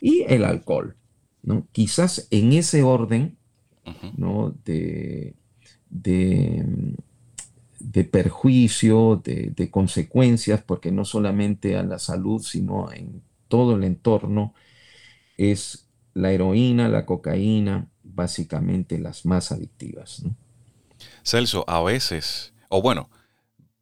y 0.00 0.24
el 0.26 0.44
alcohol. 0.44 0.96
¿no? 1.42 1.68
Quizás 1.70 2.26
en 2.30 2.52
ese 2.52 2.82
orden 2.82 3.36
¿no? 4.16 4.54
de, 4.64 5.36
de, 5.88 7.04
perjuicio, 8.10 9.22
de, 9.22 9.52
de, 9.54 9.70
consecuencias, 9.70 10.62
porque 10.62 10.90
no 10.90 11.04
solamente 11.04 11.76
a 11.76 11.84
la 11.84 11.98
salud, 11.98 12.42
sino 12.42 12.90
en 12.92 13.22
todo 13.46 13.76
el 13.76 13.84
entorno, 13.84 14.54
es 15.36 15.88
la 16.12 16.32
heroína, 16.32 16.88
la 16.88 17.06
cocaína, 17.06 17.88
básicamente 18.02 18.98
las 18.98 19.26
más 19.26 19.52
adictivas. 19.52 20.24
¿no? 20.24 20.34
Celso, 21.22 21.64
a 21.68 21.82
veces, 21.82 22.52
o 22.68 22.82
bueno, 22.82 23.10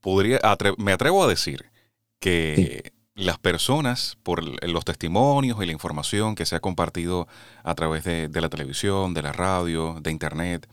podría, 0.00 0.40
me 0.78 0.92
atrevo 0.92 1.24
a 1.24 1.28
decir 1.28 1.70
que 2.20 2.92
las 3.14 3.38
personas, 3.38 4.16
por 4.22 4.42
los 4.66 4.84
testimonios 4.84 5.62
y 5.62 5.66
la 5.66 5.72
información 5.72 6.34
que 6.34 6.46
se 6.46 6.56
ha 6.56 6.60
compartido 6.60 7.28
a 7.62 7.74
través 7.74 8.04
de, 8.04 8.28
la 8.40 8.48
televisión, 8.48 9.12
de 9.14 9.22
la 9.22 9.32
radio, 9.32 9.98
de 10.00 10.10
internet, 10.10 10.66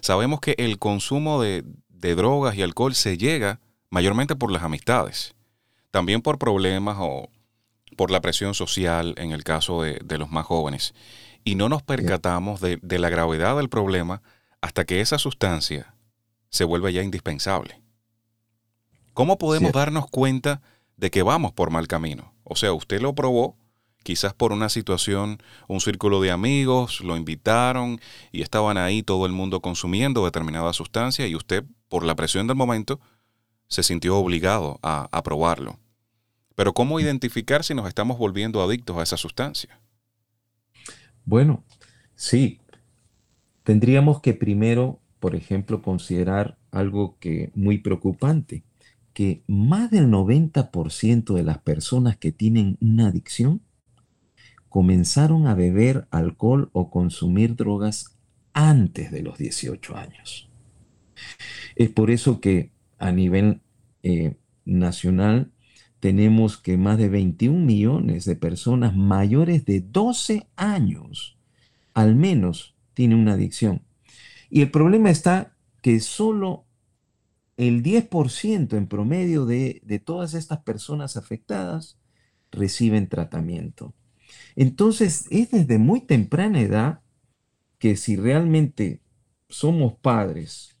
sabemos 0.00 0.40
que 0.40 0.54
el 0.58 0.78
consumo 0.78 1.42
de, 1.42 1.64
drogas 1.88 2.56
y 2.56 2.62
alcohol 2.62 2.94
se 2.94 3.16
llega 3.16 3.60
mayormente 3.90 4.34
por 4.34 4.50
las 4.50 4.64
amistades, 4.64 5.34
también 5.92 6.20
por 6.20 6.38
problemas 6.38 6.96
o 6.98 7.30
por 7.96 8.10
la 8.10 8.20
presión 8.20 8.54
social 8.54 9.14
en 9.18 9.30
el 9.30 9.44
caso 9.44 9.82
de, 9.82 10.18
los 10.18 10.30
más 10.30 10.46
jóvenes. 10.46 10.94
Y 11.44 11.54
no 11.54 11.68
nos 11.68 11.82
percatamos 11.82 12.60
de, 12.60 12.78
la 12.98 13.08
gravedad 13.08 13.56
del 13.56 13.68
problema 13.68 14.22
hasta 14.60 14.84
que 14.84 15.00
esa 15.00 15.18
sustancia 15.18 15.91
se 16.52 16.64
vuelve 16.64 16.92
ya 16.92 17.02
indispensable. 17.02 17.80
¿Cómo 19.14 19.38
podemos 19.38 19.72
darnos 19.72 20.06
cuenta 20.08 20.62
de 20.96 21.10
que 21.10 21.22
vamos 21.22 21.52
por 21.52 21.70
mal 21.70 21.88
camino? 21.88 22.34
O 22.44 22.56
sea, 22.56 22.72
usted 22.72 23.00
lo 23.00 23.14
probó, 23.14 23.56
quizás 24.02 24.34
por 24.34 24.52
una 24.52 24.68
situación, 24.68 25.42
un 25.66 25.80
círculo 25.80 26.20
de 26.20 26.30
amigos, 26.30 27.00
lo 27.00 27.16
invitaron 27.16 28.00
y 28.30 28.42
estaban 28.42 28.76
ahí 28.76 29.02
todo 29.02 29.26
el 29.26 29.32
mundo 29.32 29.60
consumiendo 29.60 30.24
determinada 30.24 30.72
sustancia 30.72 31.26
y 31.26 31.34
usted, 31.34 31.64
por 31.88 32.04
la 32.04 32.14
presión 32.14 32.46
del 32.46 32.56
momento, 32.56 33.00
se 33.68 33.82
sintió 33.82 34.16
obligado 34.16 34.78
a, 34.82 35.08
a 35.10 35.22
probarlo. 35.22 35.78
Pero 36.54 36.74
¿cómo 36.74 37.00
identificar 37.00 37.64
si 37.64 37.74
nos 37.74 37.88
estamos 37.88 38.18
volviendo 38.18 38.62
adictos 38.62 38.98
a 38.98 39.02
esa 39.02 39.16
sustancia? 39.16 39.80
Bueno, 41.24 41.64
sí. 42.14 42.60
Tendríamos 43.62 44.20
que 44.20 44.34
primero 44.34 45.01
por 45.22 45.36
ejemplo, 45.36 45.82
considerar 45.82 46.58
algo 46.72 47.16
que 47.20 47.52
muy 47.54 47.78
preocupante, 47.78 48.64
que 49.12 49.44
más 49.46 49.88
del 49.88 50.08
90% 50.08 51.34
de 51.34 51.44
las 51.44 51.58
personas 51.58 52.16
que 52.16 52.32
tienen 52.32 52.76
una 52.80 53.06
adicción 53.06 53.62
comenzaron 54.68 55.46
a 55.46 55.54
beber 55.54 56.08
alcohol 56.10 56.70
o 56.72 56.90
consumir 56.90 57.54
drogas 57.54 58.16
antes 58.52 59.12
de 59.12 59.22
los 59.22 59.38
18 59.38 59.96
años. 59.96 60.50
Es 61.76 61.88
por 61.88 62.10
eso 62.10 62.40
que 62.40 62.72
a 62.98 63.12
nivel 63.12 63.60
eh, 64.02 64.34
nacional 64.64 65.52
tenemos 66.00 66.58
que 66.58 66.76
más 66.76 66.98
de 66.98 67.08
21 67.08 67.64
millones 67.64 68.24
de 68.24 68.34
personas 68.34 68.96
mayores 68.96 69.66
de 69.66 69.82
12 69.82 70.48
años, 70.56 71.38
al 71.94 72.16
menos, 72.16 72.74
tienen 72.92 73.18
una 73.18 73.34
adicción. 73.34 73.82
Y 74.54 74.60
el 74.60 74.70
problema 74.70 75.08
está 75.08 75.56
que 75.80 75.98
solo 76.00 76.66
el 77.56 77.82
10% 77.82 78.76
en 78.76 78.86
promedio 78.86 79.46
de, 79.46 79.80
de 79.82 79.98
todas 79.98 80.34
estas 80.34 80.62
personas 80.62 81.16
afectadas 81.16 81.98
reciben 82.50 83.08
tratamiento. 83.08 83.94
Entonces, 84.54 85.26
es 85.30 85.52
desde 85.52 85.78
muy 85.78 86.02
temprana 86.02 86.60
edad 86.60 87.00
que 87.78 87.96
si 87.96 88.14
realmente 88.14 89.00
somos 89.48 89.94
padres 89.94 90.76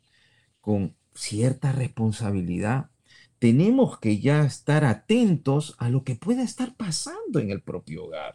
con 0.60 0.94
cierta 1.14 1.72
responsabilidad, 1.72 2.90
tenemos 3.38 3.98
que 3.98 4.20
ya 4.20 4.44
estar 4.44 4.84
atentos 4.84 5.76
a 5.78 5.88
lo 5.88 6.04
que 6.04 6.14
pueda 6.14 6.42
estar 6.42 6.76
pasando 6.76 7.38
en 7.38 7.48
el 7.50 7.62
propio 7.62 8.04
hogar, 8.04 8.34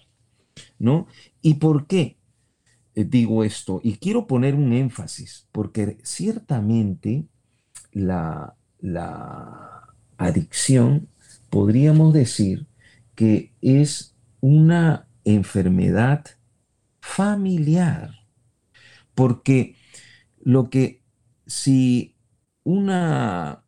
¿no? 0.79 1.05
¿Y 1.43 1.55
por 1.55 1.85
qué 1.85 2.16
digo 3.05 3.43
esto? 3.43 3.79
Y 3.83 3.97
quiero 3.97 4.27
poner 4.27 4.55
un 4.55 4.73
énfasis, 4.73 5.47
porque 5.51 5.97
ciertamente 6.03 7.27
la, 7.91 8.55
la 8.79 9.93
adicción, 10.17 11.09
podríamos 11.49 12.13
decir 12.13 12.67
que 13.15 13.53
es 13.61 14.15
una 14.41 15.07
enfermedad 15.23 16.25
familiar, 17.01 18.11
porque 19.15 19.75
lo 20.39 20.69
que 20.69 21.03
si 21.45 22.15
una 22.63 23.63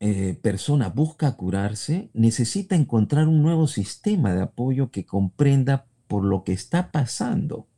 eh, 0.00 0.38
persona 0.42 0.88
busca 0.88 1.36
curarse, 1.36 2.10
necesita 2.12 2.76
encontrar 2.76 3.28
un 3.28 3.42
nuevo 3.42 3.66
sistema 3.66 4.34
de 4.34 4.42
apoyo 4.42 4.90
que 4.90 5.06
comprenda 5.06 5.86
por 6.08 6.24
lo 6.24 6.44
que 6.44 6.52
está 6.52 6.90
pasando, 6.92 7.68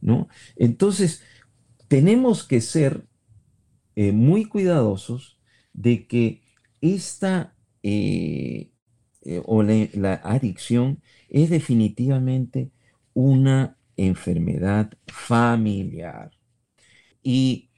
¿no? 0.00 0.28
Entonces, 0.56 1.22
tenemos 1.88 2.44
que 2.44 2.60
ser 2.60 3.06
eh, 3.96 4.12
muy 4.12 4.44
cuidadosos 4.44 5.38
de 5.72 6.06
que 6.06 6.42
esta 6.80 7.54
eh, 7.82 8.70
o 9.44 9.62
la 9.62 10.14
adicción 10.24 11.02
es 11.28 11.50
definitivamente 11.50 12.70
una 13.14 13.76
enfermedad 13.96 14.92
familiar. 15.06 16.30
Y 17.22 17.70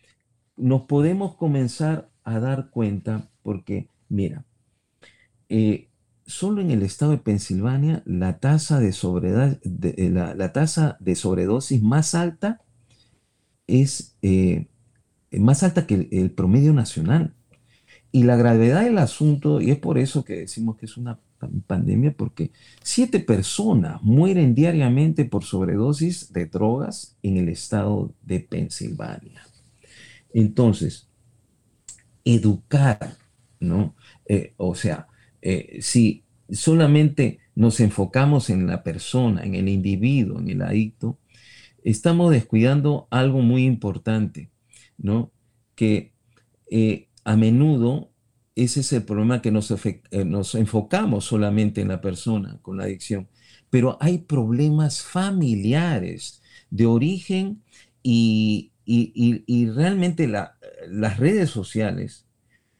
nos 0.56 0.82
podemos 0.82 1.34
comenzar 1.36 2.10
a 2.24 2.38
dar 2.38 2.70
cuenta 2.70 3.30
porque, 3.42 3.88
mira, 4.08 4.44
eh, 5.48 5.89
solo 6.30 6.60
en 6.60 6.70
el 6.70 6.82
estado 6.82 7.12
de 7.12 7.18
Pensilvania 7.18 8.02
la 8.06 8.38
tasa 8.38 8.80
de, 8.80 8.90
eh, 8.90 10.10
la, 10.10 10.52
tasa 10.52 10.96
de 11.00 11.14
sobredosis 11.14 11.82
más 11.82 12.14
alta 12.14 12.60
es 13.66 14.16
eh, 14.22 14.68
más 15.32 15.62
alta 15.62 15.87
que 15.87 16.08
el, 16.10 16.30
promedio 16.30 16.72
nacional. 16.72 17.34
Y 18.12 18.25
la 18.25 18.37
gravedad 18.37 18.82
del 18.82 18.99
asunto, 18.99 19.60
y 19.60 19.70
es 19.70 19.78
por 19.78 19.99
eso 19.99 20.25
que 20.25 20.40
decimos 20.40 20.76
que 20.76 20.87
es 20.87 20.96
una 20.96 21.20
pandemia, 21.68 22.12
porque 22.16 22.50
siete 22.82 23.20
personas 23.20 24.02
mueren 24.02 24.54
diariamente 24.54 25.25
por 25.25 25.44
sobredosis 25.44 26.32
de 26.32 26.46
drogas 26.46 27.16
en 27.22 27.37
el 27.37 27.49
estado 27.49 28.12
de 28.22 28.40
Pensilvania. 28.40 29.46
Entonces, 30.32 31.08
educar 32.25 33.16
¿no? 33.60 33.94
Eh, 34.26 34.54
o 34.56 34.75
sea, 34.75 35.06
eh, 35.42 35.78
si 35.80 36.25
solamente 36.50 37.38
nos 37.54 37.80
enfocamos 37.80 38.50
en 38.50 38.66
la 38.66 38.82
persona, 38.82 39.42
en 39.42 39.54
el 39.54 39.68
individuo, 39.68 40.38
en 40.38 40.50
el 40.50 40.62
adicto, 40.62 41.18
estamos 41.85 42.32
descuidando 42.32 43.09
algo 43.11 43.40
muy 43.40 43.64
importante, 43.64 44.50
¿no? 44.99 45.32
Que 45.75 46.12
eh, 46.70 47.09
a 47.25 47.37
menudo 47.37 48.11
ese 48.54 48.80
es 48.80 48.92
el 48.92 49.04
problema 49.04 49.40
que 49.40 49.50
nos, 49.50 49.73
nos 50.26 50.54
enfocamos 50.54 51.25
solamente 51.25 51.80
en 51.80 51.88
la 51.88 52.00
persona 52.00 52.59
con 52.62 52.76
la 52.76 52.85
adicción, 52.85 53.28
pero 53.70 53.96
hay 54.00 54.18
problemas 54.18 55.03
familiares 55.03 56.42
de 56.70 56.87
origen 56.87 57.62
y, 58.03 58.72
realmente 59.74 60.26
las 60.26 61.16
redes 61.18 61.50
sociales 61.50 62.26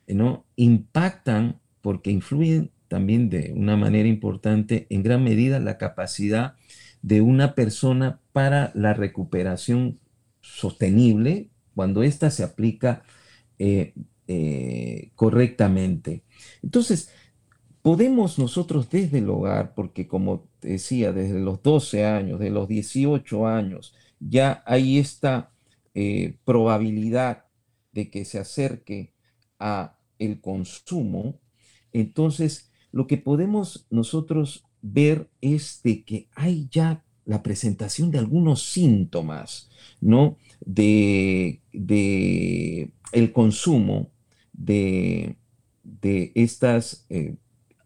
¿no? 0.09 0.45
impactan 0.57 1.60
porque 1.83 2.11
influyen 2.11 2.71
también 2.89 3.31
de 3.31 3.53
una 3.55 3.77
manera 3.77 4.09
importante 4.09 4.87
en 4.91 5.03
gran 5.03 5.23
medida 5.23 5.61
la 5.61 5.79
capacidad 5.79 6.55
de 7.03 7.21
una 7.21 7.55
persona 7.55 8.21
para 8.33 8.73
la 8.75 8.95
recuperación 8.95 9.99
sostenible 10.41 11.51
cuando 11.75 12.03
ésta 12.03 12.31
se 12.31 12.43
aplica 12.43 13.03
eh, 13.59 13.95
eh, 14.27 15.11
correctamente. 15.15 16.25
Entonces, 16.63 17.11
podemos 17.83 18.39
nosotros 18.39 18.91
desde 18.91 19.19
el 19.19 19.31
hogar, 19.31 19.75
porque 19.75 20.07
como 20.07 20.49
decía, 20.61 21.13
desde 21.13 21.41
los 21.41 21.63
12 21.63 22.05
años, 22.05 22.41
de 22.41 22.51
los 22.51 22.69
18 22.69 23.47
años, 23.47 23.95
ya 24.19 24.63
hay 24.67 24.99
esta 24.99 25.53
eh, 25.95 26.37
probabilidad 26.45 27.47
de 27.93 28.11
que 28.11 28.25
se 28.25 28.39
acerque 28.39 29.15
a 29.59 29.99
el 30.19 30.41
consumo, 30.41 31.41
entonces 31.93 32.71
lo 32.93 33.07
que 33.07 33.19
podemos 33.19 33.87
nosotros 33.91 34.65
ver 34.83 35.29
es 35.41 35.81
de 35.83 36.05
que 36.05 36.29
hay 36.35 36.69
ya 36.71 37.05
la 37.25 37.43
presentación 37.43 38.11
de 38.11 38.19
algunos 38.19 38.63
síntomas, 38.63 39.71
¿no? 40.01 40.37
De, 40.65 41.61
de 41.73 42.91
el 43.13 43.33
consumo 43.33 44.11
de, 44.53 45.37
de 45.85 46.33
estas, 46.35 47.07
eh, 47.09 47.37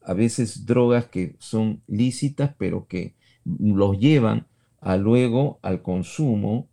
a 0.03 0.15
veces 0.15 0.67
drogas 0.67 1.07
que 1.07 1.37
son 1.39 1.83
lícitas, 1.87 2.55
pero 2.59 2.87
que 2.87 3.15
los 3.45 3.99
llevan 3.99 4.47
a 4.81 4.97
luego 4.97 5.59
al 5.63 5.83
consumo 5.83 6.69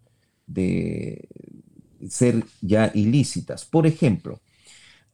de 0.47 1.27
ser 2.09 2.43
ya 2.61 2.91
ilícitas. 2.93 3.65
Por 3.65 3.87
ejemplo, 3.87 4.41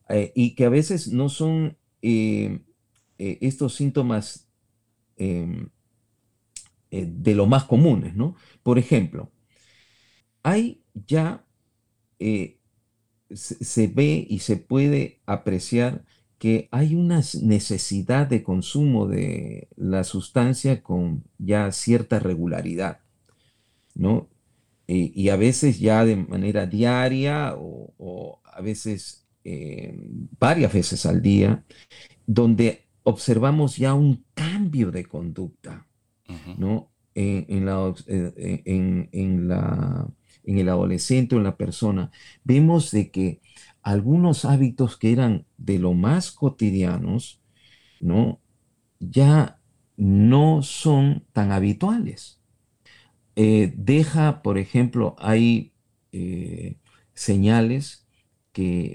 eh, 0.09 0.31
y 0.35 0.55
que 0.55 0.65
a 0.65 0.69
veces 0.69 1.09
no 1.09 1.29
son 1.29 1.77
eh, 2.01 2.59
eh, 3.17 3.37
estos 3.41 3.75
síntomas 3.75 4.47
em, 5.17 5.69
de 6.89 7.35
lo 7.35 7.47
más 7.47 7.65
comunes, 7.65 8.15
¿no? 8.15 8.35
Por 8.63 8.79
ejemplo, 8.79 9.31
hay 10.41 10.81
ya, 10.93 11.45
se, 13.33 13.87
ve 13.87 14.25
y 14.29 14.39
se 14.39 14.55
puede 14.57 15.19
apreciar 15.25 16.05
que 16.37 16.69
hay 16.71 16.95
una 16.95 17.21
necesidad 17.41 18.27
de 18.27 18.43
consumo 18.43 19.07
de 19.07 19.67
la 19.75 20.03
sustancia 20.03 20.81
con 20.81 21.25
ya 21.37 21.71
cierta 21.71 22.19
regularidad, 22.19 22.99
¿no? 23.95 24.29
y 24.89 25.27
a 25.27 25.35
veces 25.35 25.79
ya 25.79 26.05
de 26.05 26.15
manera 26.15 26.65
diaria 26.65 27.53
o 27.57 28.39
a 28.45 28.61
veces 28.61 29.26
eh, 29.49 29.95
varias 30.37 30.73
veces 30.73 31.05
al 31.05 31.21
día, 31.21 31.63
donde 32.25 32.89
observamos 33.03 33.77
ya 33.77 33.93
un 33.93 34.25
cambio 34.33 34.91
de 34.91 35.05
conducta, 35.05 35.87
¿no? 36.57 36.91
En, 37.15 37.65
la, 37.65 37.95
eh, 38.07 38.61
en, 38.65 39.47
la, 39.47 40.05
en 40.43 40.57
el 40.57 40.67
adolescente 40.67 41.35
o 41.35 41.37
en 41.37 41.45
la 41.45 41.55
persona, 41.55 42.11
vemos 42.43 42.91
de 42.91 43.09
que 43.09 43.39
algunos 43.81 44.43
hábitos 44.43 44.97
que 44.97 45.13
eran 45.13 45.45
de 45.57 45.79
lo 45.79 45.93
más 45.93 46.31
cotidianos, 46.31 47.41
¿no? 48.01 48.41
Ya 48.99 49.61
no 49.95 50.61
son 50.61 51.25
tan 51.31 51.53
habituales. 51.53 52.41
Eh, 53.37 53.73
deja, 53.77 54.41
por 54.41 54.57
ejemplo, 54.57 55.15
hay 55.19 55.71
señales 57.13 58.06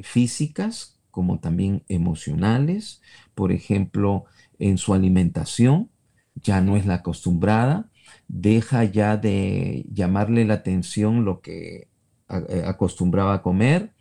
físicas 0.04 0.98
como 1.10 1.40
también 1.40 1.84
emocionales, 1.88 3.02
por 3.34 3.52
ejemplo, 3.52 4.24
en 4.58 4.78
su 4.78 4.94
alimentación, 4.94 5.90
ya 6.34 6.60
no 6.60 6.76
es 6.76 6.86
la 6.86 6.94
acostumbrada, 6.94 7.90
deja 8.28 8.84
ya 8.84 9.16
de 9.18 9.84
llamarle 9.92 10.44
la 10.44 10.54
atención 10.54 11.24
lo 11.24 11.40
que 11.42 11.88
eh, 12.28 12.62
acostumbraba 12.66 13.34
a 13.34 13.42
comer, 13.42 13.92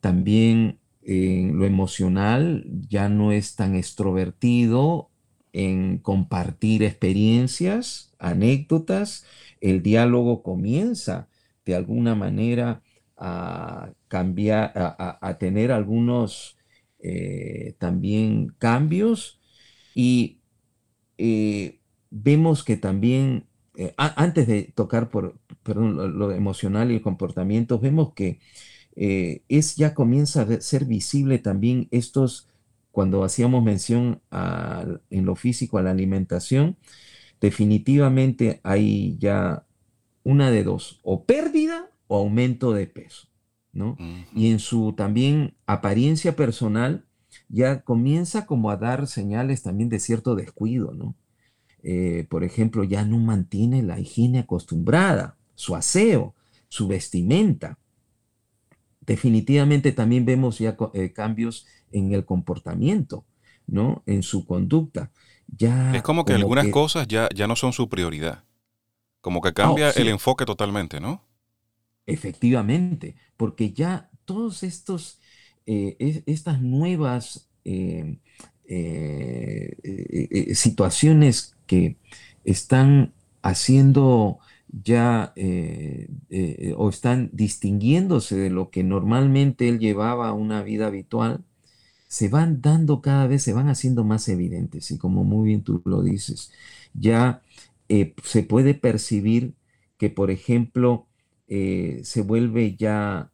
también 0.00 0.80
en 1.02 1.58
lo 1.58 1.66
emocional 1.66 2.66
ya 2.88 3.08
no 3.08 3.32
es 3.32 3.54
tan 3.54 3.74
extrovertido 3.76 5.10
en 5.52 5.98
compartir 5.98 6.82
experiencias, 6.82 8.14
anécdotas, 8.18 9.24
el 9.60 9.82
diálogo 9.82 10.42
comienza 10.42 11.28
de 11.64 11.74
alguna 11.74 12.14
manera 12.14 12.82
a 13.16 13.92
cambiar, 14.08 14.72
a, 14.74 15.38
tener 15.38 15.72
algunos 15.72 16.56
eh, 17.00 17.74
también 17.78 18.54
cambios. 18.58 19.40
Y 19.94 20.40
eh, 21.18 21.80
vemos 22.10 22.64
que 22.64 22.76
también, 22.76 23.46
eh, 23.76 23.94
antes 23.96 24.46
de 24.46 24.64
tocar 24.74 25.10
por 25.10 25.38
perdón, 25.62 26.18
lo, 26.18 26.32
emocional 26.32 26.90
y 26.90 26.96
el 26.96 27.02
comportamiento, 27.02 27.78
vemos 27.78 28.14
que 28.14 28.40
es 28.98 29.76
ya 29.76 29.92
comienza 29.92 30.42
a 30.42 30.60
ser 30.62 30.86
visible 30.86 31.38
también 31.38 31.86
estos, 31.90 32.48
cuando 32.92 33.24
hacíamos 33.24 33.62
mención 33.62 34.22
en 35.10 35.26
lo 35.26 35.36
físico 35.36 35.76
a 35.76 35.82
la 35.82 35.90
alimentación, 35.90 36.78
definitivamente 37.38 38.60
hay 38.62 39.18
ya 39.18 39.66
una 40.24 40.50
de 40.50 40.64
dos, 40.64 41.00
o 41.02 41.24
pérdida 41.24 41.90
o 42.08 42.18
aumento 42.18 42.72
de 42.72 42.86
peso, 42.86 43.28
¿no? 43.72 43.96
Y 44.34 44.50
en 44.50 44.58
su 44.58 44.92
también 44.92 45.54
apariencia 45.66 46.36
personal 46.36 47.04
ya 47.48 47.82
comienza 47.82 48.46
como 48.46 48.70
a 48.70 48.76
dar 48.76 49.06
señales 49.06 49.62
también 49.62 49.88
de 49.88 50.00
cierto 50.00 50.34
descuido, 50.34 50.92
¿no? 50.92 51.14
Eh, 51.82 52.26
por 52.28 52.42
ejemplo, 52.42 52.84
ya 52.84 53.04
no 53.04 53.18
mantiene 53.18 53.82
la 53.82 54.00
higiene 54.00 54.40
acostumbrada, 54.40 55.36
su 55.54 55.76
aseo, 55.76 56.34
su 56.68 56.88
vestimenta. 56.88 57.78
Definitivamente 59.00 59.92
también 59.92 60.24
vemos 60.24 60.58
ya 60.58 60.76
eh, 60.94 61.12
cambios 61.12 61.66
en 61.92 62.12
el 62.12 62.24
comportamiento, 62.24 63.24
¿no? 63.66 64.02
En 64.06 64.22
su 64.22 64.46
conducta. 64.46 65.12
Ya 65.46 65.94
es 65.94 66.02
como 66.02 66.24
que 66.24 66.34
algunas 66.34 66.66
cosas 66.68 67.06
ya, 67.06 67.28
ya 67.34 67.46
no 67.46 67.54
son 67.54 67.72
su 67.72 67.88
prioridad. 67.88 68.42
Como 69.20 69.40
que 69.40 69.52
cambia 69.52 69.90
oh, 69.90 70.00
el 70.00 70.08
enfoque 70.08 70.44
totalmente, 70.44 71.00
¿no? 71.00 71.22
Efectivamente, 72.06 73.16
porque 73.36 73.72
ya 73.72 74.10
todos 74.24 74.62
estos, 74.62 75.20
eh, 75.66 76.22
estas 76.26 76.62
nuevas 76.62 77.48
situaciones 80.54 81.54
que 81.66 81.96
están 82.44 83.12
haciendo 83.42 84.38
ya 84.68 85.32
eh, 85.36 86.08
eh, 86.30 86.74
o 86.76 86.88
están 86.90 87.30
distinguiéndose 87.32 88.36
de 88.36 88.50
lo 88.50 88.70
que 88.70 88.82
normalmente 88.84 89.68
él 89.68 89.78
llevaba 89.78 90.32
una 90.32 90.62
vida 90.62 90.86
habitual, 90.88 91.44
se 92.08 92.28
van 92.28 92.60
dando 92.62 93.02
cada 93.02 93.26
vez, 93.26 93.42
se 93.42 93.52
van 93.52 93.68
haciendo 93.68 94.04
más 94.04 94.28
evidentes. 94.28 94.90
Y 94.90 94.98
como 94.98 95.24
muy 95.24 95.48
bien 95.48 95.62
tú 95.64 95.82
lo 95.86 96.02
dices, 96.02 96.52
ya 96.94 97.42
eh, 97.88 98.14
se 98.24 98.42
puede 98.42 98.74
percibir 98.74 99.54
que, 99.98 100.10
por 100.10 100.30
ejemplo, 100.30 101.05
se 101.48 102.22
vuelve 102.22 102.76
ya 102.76 103.30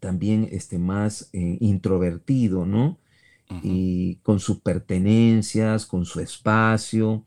también 0.00 0.48
este, 0.50 0.78
más 0.78 1.30
introvertido, 1.32 2.66
¿no? 2.66 2.98
y 3.62 4.16
con 4.22 4.40
sus 4.40 4.60
pertenencias, 4.60 5.86
con 5.86 6.04
su 6.04 6.20
espacio, 6.20 7.26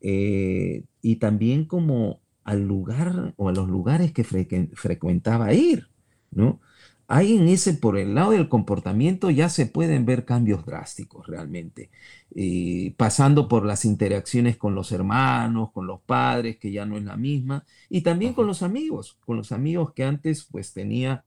eh, 0.00 0.84
y 1.02 1.16
también 1.16 1.64
como 1.64 2.20
al 2.44 2.62
lugar 2.62 3.34
o 3.36 3.48
a 3.48 3.52
los 3.52 3.68
lugares 3.68 4.12
que 4.12 4.24
frecuentaba 4.24 5.52
ir, 5.52 5.88
¿no? 6.30 6.60
Ahí 7.08 7.36
en 7.36 7.48
ese, 7.48 7.74
por 7.74 7.96
el 7.98 8.14
lado 8.14 8.32
del 8.32 8.48
comportamiento, 8.48 9.30
ya 9.30 9.48
se 9.48 9.66
pueden 9.66 10.04
ver 10.04 10.24
cambios 10.24 10.66
drásticos 10.66 11.26
realmente, 11.26 11.90
eh, 12.34 12.94
pasando 12.96 13.46
por 13.46 13.64
las 13.64 13.84
interacciones 13.84 14.56
con 14.56 14.74
los 14.74 14.90
hermanos, 14.90 15.70
con 15.72 15.86
los 15.86 16.00
padres, 16.00 16.56
que 16.58 16.72
ya 16.72 16.84
no 16.84 16.96
es 16.96 17.04
la 17.04 17.16
misma, 17.16 17.64
y 17.88 18.00
también 18.00 18.34
con 18.34 18.46
los 18.48 18.62
amigos, 18.62 19.16
con 19.24 19.36
los 19.36 19.52
amigos 19.52 19.92
que 19.92 20.04
antes 20.04 20.48
pues 20.50 20.72
tenía 20.72 21.24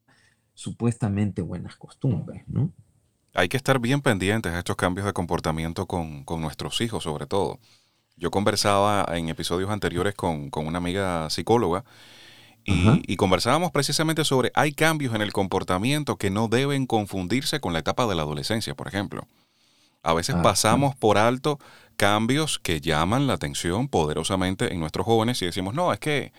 supuestamente 0.54 1.42
buenas 1.42 1.78
costumbres, 1.78 2.44
¿no? 2.48 2.74
Hay 3.34 3.48
que 3.48 3.56
estar 3.56 3.80
bien 3.80 4.02
pendientes 4.02 4.52
a 4.52 4.60
estos 4.60 4.76
cambios 4.76 5.06
de 5.06 5.14
comportamiento 5.14 5.86
con, 5.86 6.26
nuestros 6.42 6.82
hijos, 6.82 7.04
sobre 7.04 7.28
todo. 7.28 7.60
Yo 8.18 8.32
conversaba 8.32 9.06
en 9.14 9.30
episodios 9.30 9.70
anteriores 9.70 10.16
con, 10.16 10.50
una 10.54 10.80
amiga 10.80 11.30
psicóloga 11.30 11.86
y, 12.70 13.16
conversábamos 13.16 13.72
precisamente 13.72 14.24
sobre 14.24 14.52
hay 14.54 14.72
cambios 14.72 15.16
en 15.16 15.22
el 15.22 15.34
comportamiento 15.34 16.18
que 16.18 16.30
no 16.30 16.48
deben 16.48 16.86
confundirse 16.86 17.60
con 17.60 17.74
la 17.74 17.80
etapa 17.80 18.06
de 18.08 18.16
la 18.16 18.22
adolescencia, 18.22 18.76
por 18.76 18.88
ejemplo. 18.88 19.28
A 20.04 20.14
veces 20.14 20.36
ah, 20.38 20.42
pasamos 20.42 20.96
por 20.96 21.18
alto 21.18 21.60
cambios 21.98 22.60
que 22.60 22.80
llaman 22.80 23.28
la 23.28 23.34
atención 23.34 23.88
poderosamente 23.90 24.72
en 24.74 24.80
nuestros 24.80 25.06
jóvenes 25.06 25.42
y 25.42 25.46
decimos, 25.46 25.74
no, 25.74 25.92
es 25.92 26.00
que 26.00 26.32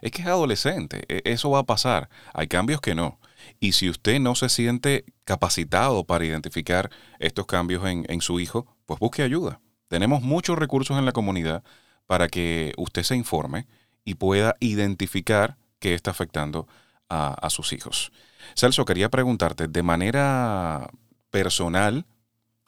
es 0.00 0.12
que 0.12 0.22
es 0.22 0.28
adolescente, 0.28 1.04
e, 1.08 1.22
eso 1.24 1.50
va 1.50 1.60
a 1.60 1.66
pasar. 1.66 2.08
Hay 2.32 2.48
cambios 2.48 2.80
que 2.80 2.94
no. 2.94 3.18
Y 3.60 3.72
si 3.72 3.88
usted 3.88 4.20
no 4.20 4.34
se 4.34 4.48
siente 4.48 5.04
capacitado 5.24 6.04
para 6.04 6.24
identificar 6.24 6.90
estos 7.18 7.46
cambios 7.46 7.84
en, 7.86 8.20
su 8.20 8.40
hijo, 8.40 8.66
pues 8.86 9.00
busque 9.00 9.22
ayuda. 9.22 9.60
Tenemos 9.88 10.22
muchos 10.22 10.58
recursos 10.58 10.98
en 10.98 11.04
la 11.04 11.12
comunidad 11.12 11.62
para 12.06 12.28
que 12.28 12.72
usted 12.76 13.02
se 13.02 13.16
informe 13.16 13.66
y 14.04 14.14
pueda 14.14 14.56
identificar 14.60 15.56
qué 15.78 15.94
está 15.94 16.10
afectando 16.10 16.66
a, 17.08 17.34
a, 17.34 17.50
sus 17.50 17.72
hijos. 17.72 18.12
Celso, 18.54 18.84
quería 18.84 19.08
preguntarte, 19.08 19.68
de 19.68 19.82
manera 19.82 20.90
personal, 21.30 22.06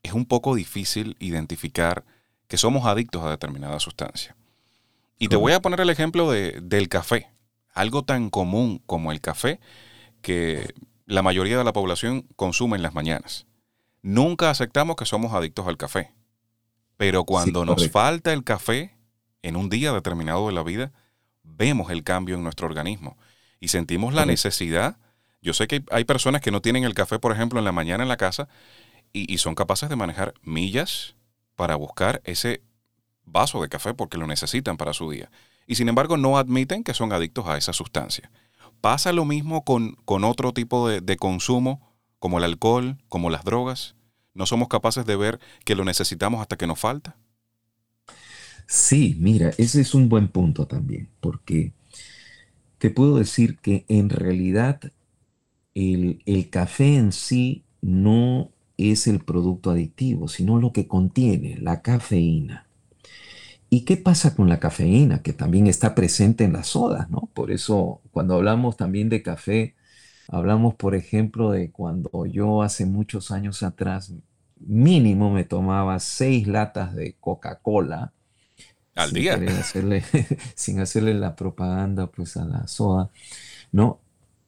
es 0.02 0.12
un 0.12 0.24
poco 0.24 0.54
difícil 0.54 1.16
identificar 1.18 2.04
que 2.48 2.56
somos 2.56 2.86
adictos 2.86 3.22
a 3.24 3.30
determinada 3.30 3.78
sustancia. 3.80 4.36
Y 5.18 5.28
te 5.28 5.36
voy 5.36 5.52
a 5.52 5.60
poner 5.60 5.80
el 5.80 5.90
ejemplo 5.90 6.30
de, 6.30 6.58
del 6.62 6.88
café. 6.88 7.30
Algo 7.74 8.02
tan 8.02 8.30
común 8.30 8.82
como 8.86 9.12
el 9.12 9.20
café 9.20 9.60
que 10.22 10.74
la 11.04 11.22
mayoría 11.22 11.58
de 11.58 11.64
la 11.64 11.74
población 11.74 12.26
consume 12.36 12.76
en 12.76 12.82
las 12.82 12.94
mañanas. 12.94 13.46
Nunca 14.02 14.48
aceptamos 14.48 14.96
que 14.96 15.04
somos 15.04 15.34
adictos 15.34 15.66
al 15.68 15.76
café. 15.76 16.14
Pero 16.96 17.24
cuando 17.24 17.64
nos 17.64 17.90
falta 17.90 18.32
el 18.32 18.44
café 18.44 18.96
en 19.42 19.56
un 19.56 19.68
día 19.68 19.92
determinado 19.92 20.46
de 20.46 20.54
la 20.54 20.62
vida, 20.62 20.90
vemos 21.56 21.90
el 21.90 22.02
cambio 22.02 22.36
en 22.36 22.42
nuestro 22.42 22.66
organismo 22.66 23.16
y 23.60 23.68
sentimos 23.68 24.14
la 24.14 24.26
necesidad. 24.26 24.96
Yo 25.42 25.54
sé 25.54 25.66
que 25.66 25.84
hay 25.90 26.04
personas 26.04 26.40
que 26.40 26.50
no 26.50 26.60
tienen 26.60 26.84
el 26.84 26.94
café, 26.94 27.18
por 27.18 27.32
ejemplo, 27.32 27.58
en 27.58 27.64
la 27.64 27.72
mañana 27.72 28.02
en 28.02 28.08
la 28.08 28.16
casa 28.16 28.48
y, 29.12 29.32
y 29.32 29.38
son 29.38 29.54
capaces 29.54 29.88
de 29.88 29.96
manejar 29.96 30.34
millas 30.42 31.14
para 31.56 31.76
buscar 31.76 32.20
ese 32.24 32.62
vaso 33.24 33.62
de 33.62 33.68
café 33.68 33.94
porque 33.94 34.18
lo 34.18 34.26
necesitan 34.26 34.76
para 34.76 34.92
su 34.92 35.10
día. 35.10 35.30
Y 35.66 35.76
sin 35.76 35.88
embargo 35.88 36.16
no 36.16 36.38
admiten 36.38 36.82
que 36.84 36.94
son 36.94 37.12
adictos 37.12 37.46
a 37.46 37.56
esa 37.56 37.72
sustancia. 37.72 38.30
¿Pasa 38.80 39.12
lo 39.12 39.24
mismo 39.24 39.64
con, 39.64 39.96
con 40.04 40.24
otro 40.24 40.52
tipo 40.52 40.88
de, 40.88 41.00
de, 41.00 41.16
consumo, 41.16 41.92
como 42.18 42.38
el 42.38 42.44
alcohol, 42.44 42.96
como 43.08 43.30
las 43.30 43.44
drogas? 43.44 43.94
¿No 44.32 44.46
somos 44.46 44.68
capaces 44.68 45.04
de 45.04 45.16
ver 45.16 45.38
que 45.64 45.74
lo 45.74 45.84
necesitamos 45.84 46.40
hasta 46.40 46.56
que 46.56 46.66
nos 46.66 46.78
falta? 46.78 47.16
Sí, 48.70 49.16
mira, 49.20 49.50
ese 49.58 49.82
es 49.82 49.94
un 49.94 50.08
buen 50.08 50.28
punto 50.28 50.66
también, 50.66 51.10
porque 51.20 51.74
te 52.78 52.90
puedo 52.90 53.16
decir 53.18 53.58
que 53.58 53.84
en 53.88 54.08
realidad 54.10 54.80
el, 55.74 56.22
el 56.26 56.50
café 56.50 56.96
en 56.96 57.12
sí 57.12 57.64
no 57.82 58.50
es 58.78 59.06
el 59.06 59.20
producto 59.20 59.70
adictivo, 59.70 60.28
sino 60.28 60.60
lo 60.60 60.72
que 60.72 60.88
contiene, 60.88 61.58
la 61.60 61.82
cafeína. 61.82 62.66
¿Y 63.68 63.84
qué 63.84 63.96
pasa 63.96 64.34
con 64.34 64.48
la 64.48 64.58
cafeína, 64.58 65.22
que 65.22 65.32
también 65.32 65.66
está 65.66 65.94
presente 65.94 66.44
en 66.44 66.52
las 66.54 66.68
sodas, 66.68 67.08
¿no? 67.10 67.30
Por 67.34 67.50
eso, 67.52 68.00
cuando 68.10 68.34
hablamos 68.34 68.76
también 68.76 69.08
de 69.08 69.22
café, 69.22 69.76
hablamos, 70.28 70.74
por 70.74 70.94
ejemplo, 70.94 71.50
de 71.52 71.70
cuando 71.72 72.26
yo 72.26 72.62
hace 72.62 72.86
muchos 72.86 73.30
años 73.30 73.62
atrás, 73.62 74.12
mínimo 74.60 75.30
me 75.32 75.44
tomaba 75.44 75.98
seis 76.00 76.48
latas 76.48 76.94
de 76.94 77.16
Coca-Cola. 77.20 78.12
Al 78.94 79.12
día. 79.12 79.38
sin 80.54 80.80
hacerle 80.80 81.14
la 81.14 81.36
propaganda, 81.36 82.08
pues, 82.08 82.36
a 82.36 82.44
la 82.44 82.66
soda, 82.66 83.10
¿no? 83.72 84.00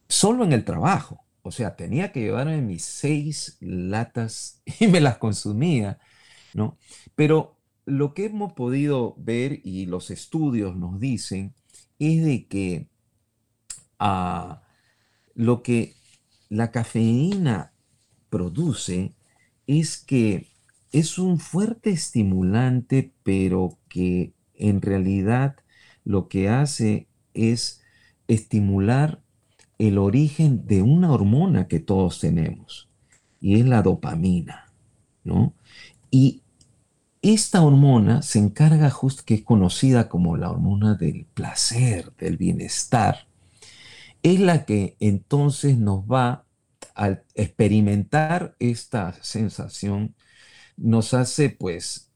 Solo 0.09 0.44
en 0.44 0.52
el 0.52 0.64
trabajo. 0.64 1.24
O 1.42 1.50
sea, 1.50 1.74
tenía 1.74 2.12
que 2.12 2.20
llevarme 2.20 2.61
mis 2.61 2.85
seis 2.85 3.57
latas 3.61 4.62
y 4.81 4.87
me 4.87 5.00
las 5.00 5.18
consumía, 5.18 5.98
¿no? 6.55 6.78
Pero 7.14 7.57
lo 7.85 8.14
que 8.14 8.26
hemos 8.26 8.52
podido 8.52 9.14
ver 9.18 9.61
y 9.64 9.87
los 9.87 10.11
estudios 10.11 10.76
nos 10.76 11.00
dicen 11.00 11.55
es 11.98 12.24
de 12.24 12.46
que 12.46 12.88
ah, 13.98 14.62
lo 15.35 15.62
que 15.62 15.94
la 16.48 16.70
cafeína 16.70 17.72
produce 18.28 19.14
es 19.66 19.98
que 19.98 20.48
es 20.92 21.18
un 21.18 21.38
fuerte 21.38 21.90
estimulante, 21.90 23.14
pero 23.22 23.78
que 23.92 24.33
en 24.55 24.81
realidad 24.81 25.57
lo 26.02 26.28
que 26.28 26.48
hace 26.48 27.09
es 27.35 27.83
estimular 28.26 29.20
el 29.78 29.98
origen 29.98 30.66
de 30.66 30.81
una 30.81 31.12
hormona 31.12 31.68
que 31.68 31.78
todos 31.78 32.20
tenemos, 32.20 32.88
y 33.38 33.61
es 33.61 33.66
la 33.66 33.83
dopamina, 33.83 34.72
¿no? 35.24 35.55
Y 36.11 36.42
esta 37.20 37.62
hormona 37.62 38.22
se 38.22 38.38
encarga 38.38 38.88
justo 38.90 39.24
que 39.26 39.35
es 39.35 39.42
conocida 39.42 40.09
como 40.09 40.37
la 40.37 40.50
hormona 40.50 40.94
del 40.94 41.26
placer, 41.35 42.12
del 42.16 42.37
bienestar. 42.37 43.28
Es 44.22 44.40
la 44.40 44.64
que 44.64 44.96
entonces 45.00 45.76
nos 45.78 46.05
va 46.05 46.46
a 46.94 47.20
experimentar 47.35 48.57
esta 48.59 49.12
sensación, 49.22 50.14
nos 50.76 51.12
hace 51.12 51.50
pues 51.50 52.11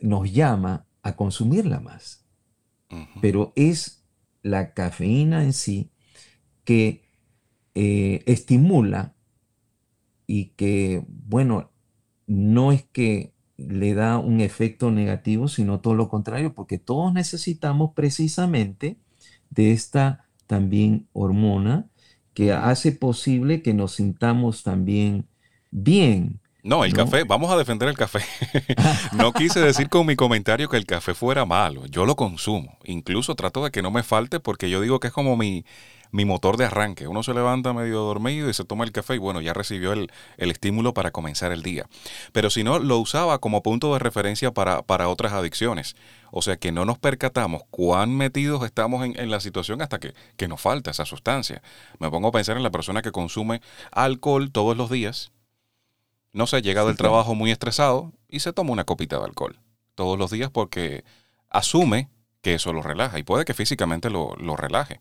nos 0.00 0.32
llama 0.32 0.87
a 1.08 1.16
consumirla 1.16 1.80
más. 1.80 2.24
Pero 3.20 3.52
es 3.54 4.04
la 4.42 4.72
cafeína 4.72 5.44
en 5.44 5.52
sí 5.52 5.90
que 6.64 7.02
eh, 7.74 8.22
estimula 8.26 9.14
y 10.26 10.46
que, 10.56 11.04
bueno, 11.08 11.70
no 12.26 12.72
es 12.72 12.84
que 12.84 13.32
le 13.56 13.94
da 13.94 14.18
un 14.18 14.40
efecto 14.40 14.90
negativo, 14.90 15.48
sino 15.48 15.80
todo 15.80 15.94
lo 15.94 16.08
contrario, 16.08 16.54
porque 16.54 16.78
todos 16.78 17.12
necesitamos 17.12 17.92
precisamente 17.94 18.98
de 19.50 19.72
esta 19.72 20.26
también 20.46 21.08
hormona 21.12 21.88
que 22.34 22.52
hace 22.52 22.92
posible 22.92 23.62
que 23.62 23.74
nos 23.74 23.96
sintamos 23.96 24.62
también 24.62 25.26
bien. 25.70 26.40
No, 26.62 26.84
el 26.84 26.92
café, 26.92 27.24
vamos 27.24 27.50
a 27.52 27.56
defender 27.56 27.88
el 27.88 27.96
café. 27.96 28.20
no 29.12 29.32
quise 29.32 29.60
decir 29.60 29.88
con 29.88 30.06
mi 30.06 30.16
comentario 30.16 30.68
que 30.68 30.76
el 30.76 30.86
café 30.86 31.14
fuera 31.14 31.44
malo, 31.44 31.86
yo 31.86 32.04
lo 32.04 32.16
consumo, 32.16 32.76
incluso 32.84 33.36
trato 33.36 33.62
de 33.64 33.70
que 33.70 33.80
no 33.80 33.90
me 33.90 34.02
falte 34.02 34.40
porque 34.40 34.68
yo 34.68 34.80
digo 34.80 34.98
que 34.98 35.06
es 35.06 35.12
como 35.12 35.36
mi, 35.36 35.64
mi 36.10 36.24
motor 36.24 36.56
de 36.56 36.64
arranque. 36.64 37.06
Uno 37.06 37.22
se 37.22 37.34
levanta 37.34 37.72
medio 37.72 38.00
dormido 38.00 38.48
y 38.48 38.54
se 38.54 38.64
toma 38.64 38.84
el 38.84 38.92
café 38.92 39.14
y 39.14 39.18
bueno, 39.18 39.40
ya 39.40 39.52
recibió 39.52 39.92
el, 39.92 40.10
estímulo 40.36 40.94
para 40.94 41.10
comenzar 41.10 41.52
el 41.52 41.62
día. 41.62 41.86
Pero 42.32 42.50
si 42.50 42.64
no, 42.64 42.78
lo 42.78 42.98
usaba 42.98 43.38
como 43.38 43.62
punto 43.62 43.92
de 43.92 43.98
referencia 43.98 44.52
para, 44.52 45.08
otras 45.08 45.32
adicciones. 45.32 45.96
O 46.30 46.42
sea 46.42 46.56
que 46.56 46.72
no 46.72 46.84
nos 46.84 46.98
percatamos 46.98 47.62
cuán 47.70 48.16
metidos 48.16 48.64
estamos 48.64 49.04
en, 49.04 49.30
la 49.30 49.40
situación 49.40 49.80
hasta 49.82 49.98
que, 49.98 50.14
que, 50.36 50.48
nos 50.48 50.60
falta 50.60 50.90
esa 50.90 51.04
sustancia. 51.04 51.62
Me 51.98 52.10
pongo 52.10 52.28
a 52.28 52.32
pensar 52.32 52.56
en 52.56 52.62
la 52.62 52.70
persona 52.70 53.02
que 53.02 53.12
consume 53.12 53.60
alcohol 53.92 54.50
todos 54.50 54.76
los 54.76 54.90
días. 54.90 55.30
No 56.32 56.46
sé, 56.46 56.62
llega 56.62 56.84
del 56.84 56.96
trabajo 56.96 57.34
muy 57.34 57.50
estresado 57.50 58.12
y 58.28 58.40
se 58.40 58.52
toma 58.52 58.72
una 58.72 58.84
copita 58.84 59.18
de 59.18 59.24
alcohol 59.24 59.58
todos 59.94 60.16
los 60.16 60.30
días 60.30 60.50
porque 60.50 61.04
asume 61.48 62.08
que 62.40 62.54
eso 62.54 62.72
lo 62.72 62.82
relaja 62.82 63.18
y 63.18 63.24
puede 63.24 63.44
que 63.44 63.54
físicamente 63.54 64.10
lo, 64.10 64.36
lo 64.36 64.56
relaje. 64.56 65.00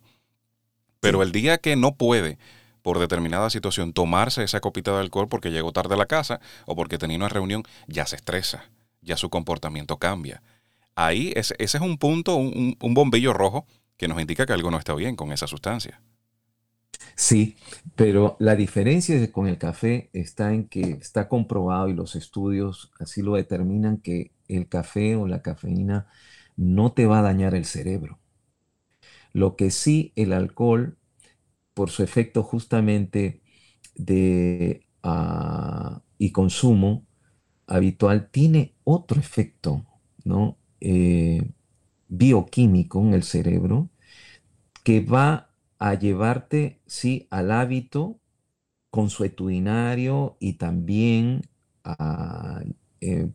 Pero 1.00 1.22
el 1.22 1.32
día 1.32 1.60
que 1.60 1.76
no 1.76 1.96
puede, 1.96 2.40
por 2.82 2.98
determinada 2.98 3.50
situación, 3.50 3.94
tomarse 3.94 4.44
esa 4.44 4.60
copita 4.60 4.92
de 4.94 5.02
alcohol 5.02 5.28
porque 5.28 5.52
llegó 5.52 5.72
tarde 5.72 5.94
a 5.94 5.98
la 5.98 6.08
casa 6.08 6.40
o 6.66 6.76
porque 6.76 6.98
tenía 6.98 7.18
una 7.18 7.30
reunión, 7.30 7.64
ya 7.88 8.08
se 8.08 8.16
estresa, 8.16 8.72
ya 9.02 9.18
su 9.18 9.30
comportamiento 9.30 9.98
cambia. 9.98 10.42
Ahí 10.96 11.32
ese, 11.36 11.56
es 11.60 11.76
un 11.76 12.00
punto, 12.00 12.36
un, 12.36 12.76
bombillo 12.80 13.34
rojo 13.34 13.68
que 13.98 14.08
nos 14.08 14.20
indica 14.20 14.48
que 14.48 14.54
algo 14.54 14.72
no 14.72 14.80
está 14.80 14.96
bien 14.96 15.16
con 15.16 15.32
esa 15.32 15.46
sustancia. 15.46 16.02
Sí, 17.16 17.58
pero 17.96 18.38
la 18.40 18.56
diferencia 18.56 19.30
con 19.32 19.48
el 19.48 19.58
café 19.58 20.10
está 20.14 20.54
en 20.54 20.68
que 20.70 20.82
está 20.92 21.28
comprobado 21.28 21.90
y 21.90 21.94
los 21.94 22.16
estudios 22.16 22.92
así 23.00 23.22
lo 23.22 23.36
determinan 23.36 23.98
que 23.98 24.32
el 24.48 24.68
café 24.70 25.16
o 25.16 25.28
la 25.28 25.42
cafeína 25.42 26.08
no 26.56 26.94
te 26.94 27.06
va 27.06 27.20
a 27.20 27.22
dañar 27.24 27.56
el 27.56 27.66
cerebro. 27.66 28.20
Lo 29.34 29.56
que 29.56 29.72
sí 29.72 30.14
el 30.16 30.34
alcohol, 30.34 30.98
por 31.74 31.90
su 31.92 32.04
efecto 32.04 32.44
justamente 32.44 33.42
de 33.96 34.88
ah, 35.04 36.02
y 36.18 36.32
consumo 36.32 37.08
habitual, 37.68 38.30
tiene 38.32 38.76
otro 38.84 39.20
efecto, 39.20 39.86
¿no? 40.26 40.58
Eh, 40.82 41.44
bioquímico 42.10 43.02
en 43.02 43.14
el 43.14 43.24
cerebro 43.24 43.90
que 44.84 45.02
va 45.02 45.47
a 45.80 45.96
llevarte, 45.96 46.80
sí, 46.86 47.28
al 47.30 47.52
hábito 47.52 48.20
consuetudinario 48.92 50.38
y 50.40 50.54
también 50.54 51.44
eh, 53.02 53.30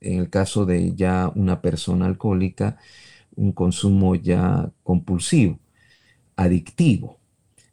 en 0.00 0.18
el 0.20 0.30
caso 0.30 0.64
de 0.66 0.94
ya 0.94 1.30
una 1.34 1.60
persona 1.60 2.06
alcohólica, 2.06 2.78
un 3.36 3.52
consumo 3.52 4.14
ya 4.14 4.70
compulsivo, 4.82 5.58
adictivo. 6.36 7.18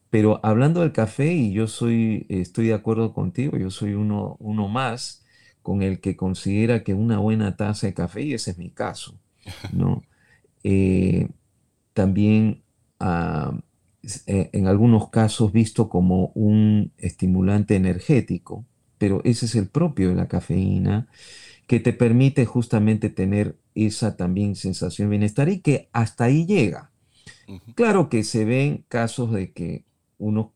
Pero 0.09 0.39
hablando 0.43 0.81
del 0.81 0.93
café, 0.93 1.33
y 1.33 1.53
yo 1.53 1.67
soy, 1.67 2.25
estoy 2.29 2.67
de 2.67 2.75
acuerdo 2.75 3.13
contigo, 3.13 3.57
yo 3.57 3.71
soy 3.71 3.93
uno, 3.95 4.37
uno 4.39 4.67
más 4.69 5.25
con 5.63 5.83
el 5.83 6.01
que 6.01 6.15
considera 6.17 6.83
que 6.83 6.93
una 6.93 7.19
buena 7.19 7.57
taza 7.57 7.87
de 7.87 7.93
café, 7.93 8.23
y 8.23 8.33
ese 8.33 8.51
es 8.51 8.57
mi 8.57 8.71
caso, 8.71 9.19
¿no? 9.71 10.03
Eh, 10.63 11.29
también 11.93 12.63
ah, 12.99 13.59
en 14.25 14.67
algunos 14.67 15.09
casos 15.09 15.51
visto 15.51 15.89
como 15.89 16.31
un 16.35 16.91
estimulante 16.97 17.75
energético, 17.75 18.65
pero 18.97 19.21
ese 19.23 19.45
es 19.45 19.55
el 19.55 19.67
propio 19.67 20.09
de 20.09 20.15
la 20.15 20.27
cafeína, 20.27 21.07
que 21.67 21.79
te 21.79 21.93
permite 21.93 22.45
justamente 22.45 23.09
tener 23.09 23.57
esa 23.75 24.17
también 24.17 24.55
sensación 24.55 25.07
de 25.09 25.11
bienestar 25.11 25.49
y 25.49 25.61
que 25.61 25.89
hasta 25.93 26.25
ahí 26.25 26.45
llega. 26.45 26.91
Claro 27.75 28.09
que 28.09 28.23
se 28.23 28.45
ven 28.45 28.85
casos 28.89 29.31
de 29.33 29.51
que 29.53 29.85
uno 30.17 30.53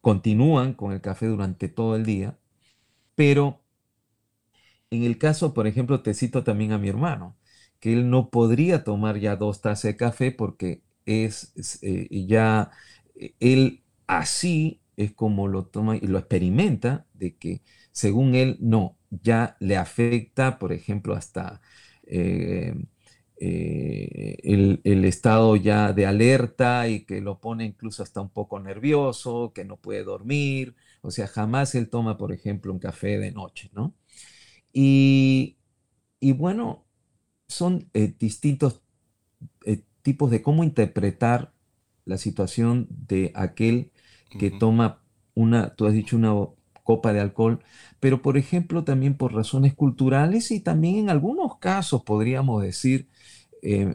continúan 0.00 0.74
con 0.74 0.92
el 0.92 1.00
café 1.00 1.26
durante 1.26 1.68
todo 1.68 1.96
el 1.96 2.04
día, 2.04 2.38
pero 3.16 3.60
en 4.90 5.04
el 5.04 5.18
caso, 5.18 5.54
por 5.54 5.66
ejemplo, 5.66 6.02
te 6.02 6.14
cito 6.14 6.44
también 6.44 6.72
a 6.72 6.78
mi 6.78 6.88
hermano, 6.88 7.36
que 7.80 7.92
él 7.92 8.10
no 8.10 8.30
podría 8.30 8.84
tomar 8.84 9.18
ya 9.18 9.36
dos 9.36 9.60
tazas 9.60 9.84
de 9.84 9.96
café 9.96 10.30
porque 10.32 10.82
es, 11.06 11.52
eh, 11.82 12.08
ya 12.26 12.70
eh, 13.16 13.34
él 13.40 13.82
así 14.06 14.80
es 14.96 15.12
como 15.12 15.48
lo 15.48 15.66
toma 15.66 15.96
y 15.96 16.00
lo 16.06 16.18
experimenta, 16.18 17.06
de 17.14 17.36
que 17.36 17.62
según 17.92 18.34
él 18.34 18.56
no, 18.60 18.98
ya 19.10 19.56
le 19.60 19.76
afecta, 19.76 20.58
por 20.58 20.72
ejemplo, 20.72 21.14
hasta 21.14 21.60
eh, 22.06 22.74
eh, 23.38 24.36
el, 24.44 25.04
estado 25.04 25.56
ya 25.56 25.92
de 25.92 26.06
alerta 26.06 26.88
y 26.88 27.04
que 27.04 27.20
lo 27.20 27.40
pone 27.40 27.64
incluso 27.64 28.02
hasta 28.02 28.20
un 28.20 28.30
poco 28.30 28.60
nervioso, 28.60 29.52
que 29.54 29.64
no 29.64 29.76
puede 29.78 30.04
dormir, 30.04 30.76
o 31.02 31.10
sea, 31.10 31.26
jamás 31.26 31.74
él 31.74 31.88
toma, 31.90 32.16
por 32.18 32.32
ejemplo, 32.32 32.72
un 32.72 32.78
café 32.78 33.18
de 33.18 33.32
noche, 33.32 33.70
¿no? 33.74 33.94
Y, 34.72 35.56
bueno, 36.36 36.86
son 37.48 37.90
distintos 38.18 38.82
tipos 40.02 40.30
de 40.30 40.42
cómo 40.42 40.64
interpretar 40.64 41.52
la 42.04 42.18
situación 42.18 42.88
de 42.90 43.32
aquel 43.34 43.90
que 44.38 44.50
toma 44.50 45.02
una, 45.34 45.74
tú 45.74 45.86
has 45.86 45.94
dicho 45.94 46.16
una 46.16 46.32
copa 46.82 47.12
de 47.12 47.20
alcohol, 47.20 47.60
pero 48.00 48.22
por 48.22 48.36
ejemplo 48.36 48.84
también 48.84 49.16
por 49.16 49.34
razones 49.34 49.74
culturales 49.74 50.50
y 50.50 50.60
también 50.60 50.96
en 50.96 51.10
algunos 51.10 51.58
casos 51.58 52.02
podríamos 52.02 52.62
decir 52.62 53.08
eh, 53.62 53.94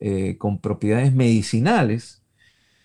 eh, 0.00 0.36
con 0.38 0.60
propiedades 0.60 1.14
medicinales, 1.14 2.22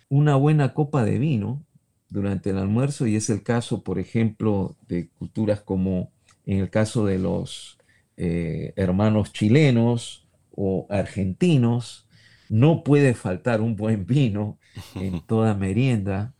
una 0.09 0.35
buena 0.35 0.73
copa 0.73 1.03
de 1.03 1.19
vino 1.19 1.63
durante 2.09 2.51
el 2.51 2.57
almuerzo 2.57 3.07
y 3.07 3.15
es 3.15 3.29
el 3.29 3.43
caso, 3.43 3.83
por 3.83 3.99
ejemplo, 3.99 4.75
de 4.87 5.09
culturas 5.09 5.61
como 5.61 6.11
en 6.45 6.59
el 6.59 6.69
caso 6.69 7.05
de 7.05 7.19
los 7.19 7.77
eh, 8.17 8.73
hermanos 8.75 9.33
chilenos 9.33 10.27
o 10.51 10.85
argentinos, 10.89 12.07
no 12.51 12.83
puede 12.83 13.13
faltar 13.13 13.61
un 13.61 13.77
buen 13.77 14.05
vino 14.05 14.59
en 14.95 15.21
toda 15.21 15.55
merienda, 15.55 16.33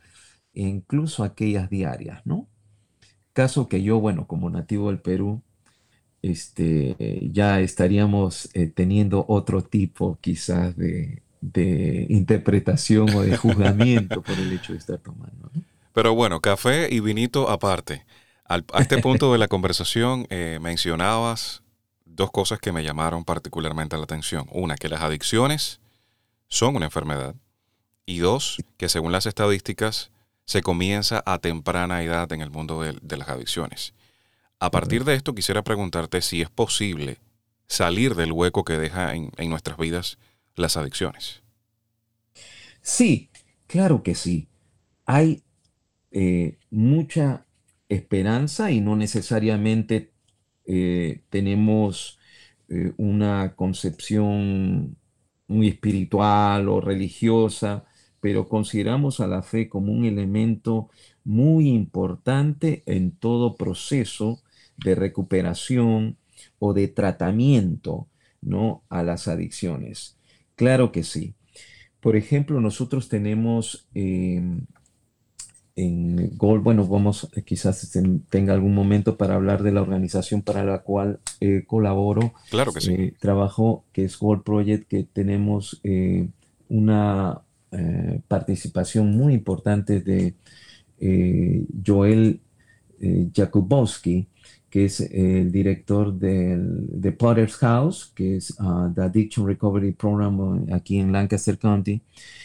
incluso 0.53 1.23
aquellas 1.23 1.69
diarias, 1.69 2.21
¿no? 2.25 2.47
Caso 3.33 3.69
que 3.69 3.81
yo, 3.81 3.99
bueno, 4.01 4.27
como 4.27 4.49
nativo 4.49 4.89
del 4.89 4.99
Perú, 4.99 5.41
este, 6.21 7.29
ya 7.31 7.61
estaríamos 7.61 8.49
eh, 8.53 8.67
teniendo 8.67 9.25
otro 9.27 9.63
tipo 9.63 10.19
quizás 10.21 10.75
de, 10.75 11.23
interpretación 12.09 13.09
o 13.15 13.21
de 13.21 13.35
juzgamiento 13.35 14.21
por 14.21 14.37
el 14.37 14.51
hecho 14.51 14.73
de 14.73 14.79
estar 14.79 14.99
tomando. 14.99 15.49
Pero 15.93 16.13
bueno, 16.13 16.39
café 16.41 16.93
y 16.93 16.99
vinito 16.99 17.49
aparte. 17.49 18.05
a 18.45 18.61
este 18.79 19.01
punto 19.01 19.31
de 19.31 19.39
la 19.39 19.47
conversación 19.47 20.27
eh, 20.29 20.59
mencionabas 20.61 21.63
dos 22.05 22.31
cosas 22.31 22.59
que 22.59 22.71
me 22.71 22.83
llamaron 22.83 23.23
particularmente 23.23 23.97
la 23.97 24.03
atención. 24.03 24.45
Una, 24.51 24.75
que 24.75 24.89
las 24.89 25.01
adicciones 25.01 25.79
son 26.51 26.75
una 26.75 26.85
enfermedad. 26.85 27.33
Y 28.05 28.19
dos, 28.19 28.57
que 28.77 28.89
según 28.89 29.13
las 29.13 29.25
estadísticas, 29.25 30.11
se 30.45 30.61
comienza 30.61 31.23
a 31.25 31.39
temprana 31.39 32.03
edad 32.03 32.31
en 32.33 32.41
el 32.41 32.51
mundo 32.51 32.81
de, 32.81 33.17
las 33.17 33.29
adicciones. 33.29 33.93
A 34.59 34.69
partir 34.69 35.05
de 35.05 35.15
esto 35.15 35.33
quisiera 35.33 35.63
preguntarte 35.63 36.21
si 36.21 36.41
es 36.41 36.49
posible 36.49 37.17
salir 37.67 38.15
del 38.15 38.33
hueco 38.33 38.65
que 38.65 38.77
deja 38.77 39.15
en, 39.15 39.31
nuestras 39.49 39.77
vidas 39.77 40.17
las 40.55 40.75
adicciones. 40.75 41.41
Sí, 42.81 43.29
claro 43.65 44.03
que 44.03 44.13
sí. 44.13 44.49
Hay 45.05 45.43
eh, 46.11 46.57
mucha 46.69 47.45
esperanza 47.87 48.71
y 48.71 48.81
no 48.81 48.97
necesariamente 48.97 50.11
eh, 50.65 51.21
tenemos 51.29 52.19
eh, 52.67 52.91
una 52.97 53.55
concepción 53.55 54.97
muy 55.51 55.67
espiritual 55.67 56.67
o 56.69 56.81
religiosa 56.81 57.85
pero 58.21 58.47
consideramos 58.47 59.19
a 59.19 59.27
la 59.27 59.41
fe 59.41 59.67
como 59.67 59.91
un 59.91 60.05
elemento 60.05 60.89
muy 61.25 61.69
importante 61.69 62.83
en 62.85 63.11
todo 63.11 63.55
proceso 63.55 64.41
de 64.77 64.95
recuperación 64.95 66.17
o 66.59 66.73
de 66.73 66.87
tratamiento 66.87 68.07
¿no? 68.41 68.83
a 68.89 69.03
las 69.03 69.27
adicciones. 69.27 70.17
Claro 70.55 70.91
que 70.91 71.03
sí. 71.03 71.33
Por 71.99 72.15
ejemplo, 72.15 72.61
nosotros 72.61 73.09
tenemos 73.09 73.87
em, 73.93 74.65
en 75.75 76.37
Gold, 76.37 76.63
bueno, 76.63 76.85
vamos, 76.87 77.29
eh, 77.35 77.43
quizás 77.43 77.83
este, 77.83 78.01
tenga 78.29 78.53
algún 78.53 78.75
momento 78.75 79.17
para 79.17 79.35
hablar 79.35 79.63
de 79.63 79.71
la 79.71 79.81
organización 79.81 80.41
para 80.41 80.63
la 80.63 80.79
cual 80.79 81.19
eh, 81.39 81.63
colaboro. 81.65 82.33
Claro 82.49 82.73
que 82.73 82.81
sí. 82.81 82.93
Eh, 82.93 83.13
trabajo 83.19 83.85
que 83.93 84.05
es 84.05 84.17
Gold 84.17 84.43
Project, 84.43 84.87
que 84.87 85.03
tenemos 85.03 85.81
una 86.69 87.41
participación 88.27 89.15
muy 89.15 89.33
importante 89.33 90.01
de 90.01 90.35
Joel 91.85 92.41
Jakubowski, 93.33 94.27
que 94.69 94.85
es 94.85 94.99
el 94.99 95.51
director 95.51 96.13
de 96.13 97.11
Potter's 97.17 97.55
House, 97.55 98.11
que 98.13 98.35
es 98.35 98.51
uh, 98.59 98.91
The 98.93 99.01
Addiction 99.03 99.47
Recovery 99.47 99.93
Program 99.93 100.65
aquí 100.73 100.99
en 100.99 101.13
Lancaster 101.13 101.57
County, 101.57 102.01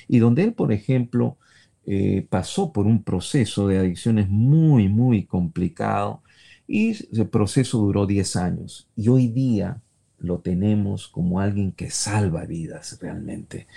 y 0.07 0.19
donde 0.21 0.45
él, 0.45 0.53
por 0.53 0.73
ejemplo, 0.73 1.39
eh, 1.87 2.27
pasó 2.29 2.73
por 2.73 2.87
un 2.87 3.05
proceso 3.05 3.69
de 3.69 3.79
adicciones 3.79 4.29
muy, 4.29 4.89
muy 4.89 5.25
complicado 5.25 6.23
y 6.67 6.91
ese 6.91 7.25
proceso 7.27 7.79
duró 7.79 8.07
10 8.07 8.37
años. 8.37 8.89
Y 8.97 9.09
hoy 9.09 9.29
día 9.29 9.81
lo 10.19 10.41
tenemos 10.41 11.07
como 11.09 11.41
alguien 11.41 11.73
que 11.73 11.91
salva 11.91 12.45
vidas 12.45 12.99
realmente 13.01 13.69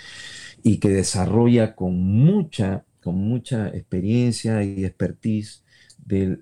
y 0.62 0.78
que 0.78 0.88
desarrolla 0.88 1.76
con 1.76 1.94
mucha, 2.02 2.84
con 3.02 3.16
mucha 3.16 3.68
experiencia 3.68 4.64
y 4.64 4.84
expertise 4.84 5.62
del 6.04 6.40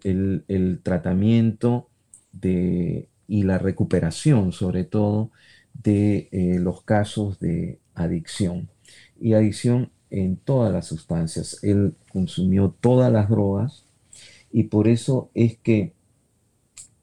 el, 0.49 0.81
tratamiento 0.83 1.91
de, 2.33 3.09
y 3.27 3.43
la 3.43 3.59
recuperación, 3.59 4.53
sobre 4.53 4.85
todo, 4.85 5.31
de 5.75 6.29
eh, 6.33 6.59
los 6.61 6.83
casos 6.83 7.39
de 7.41 7.79
adicción. 7.95 8.71
Y 9.21 9.35
adicción 9.35 9.91
en 10.11 10.37
todas 10.37 10.73
las 10.73 10.87
sustancias. 10.87 11.63
Él 11.63 11.95
consumió 12.13 12.75
todas 12.81 13.13
las 13.13 13.29
drogas 13.29 13.85
y 14.53 14.65
por 14.65 14.89
eso 14.89 15.31
es 15.35 15.59
que 15.59 15.93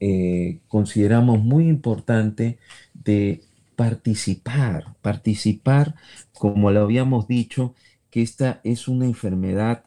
eh, 0.00 0.60
consideramos 0.68 1.40
muy 1.42 1.68
importante 1.68 2.58
de 2.92 3.42
participar, 3.76 4.96
participar, 5.02 5.94
como 6.32 6.70
lo 6.70 6.80
habíamos 6.82 7.28
dicho, 7.28 7.74
que 8.10 8.22
esta 8.22 8.60
es 8.64 8.88
una 8.88 9.06
enfermedad 9.06 9.84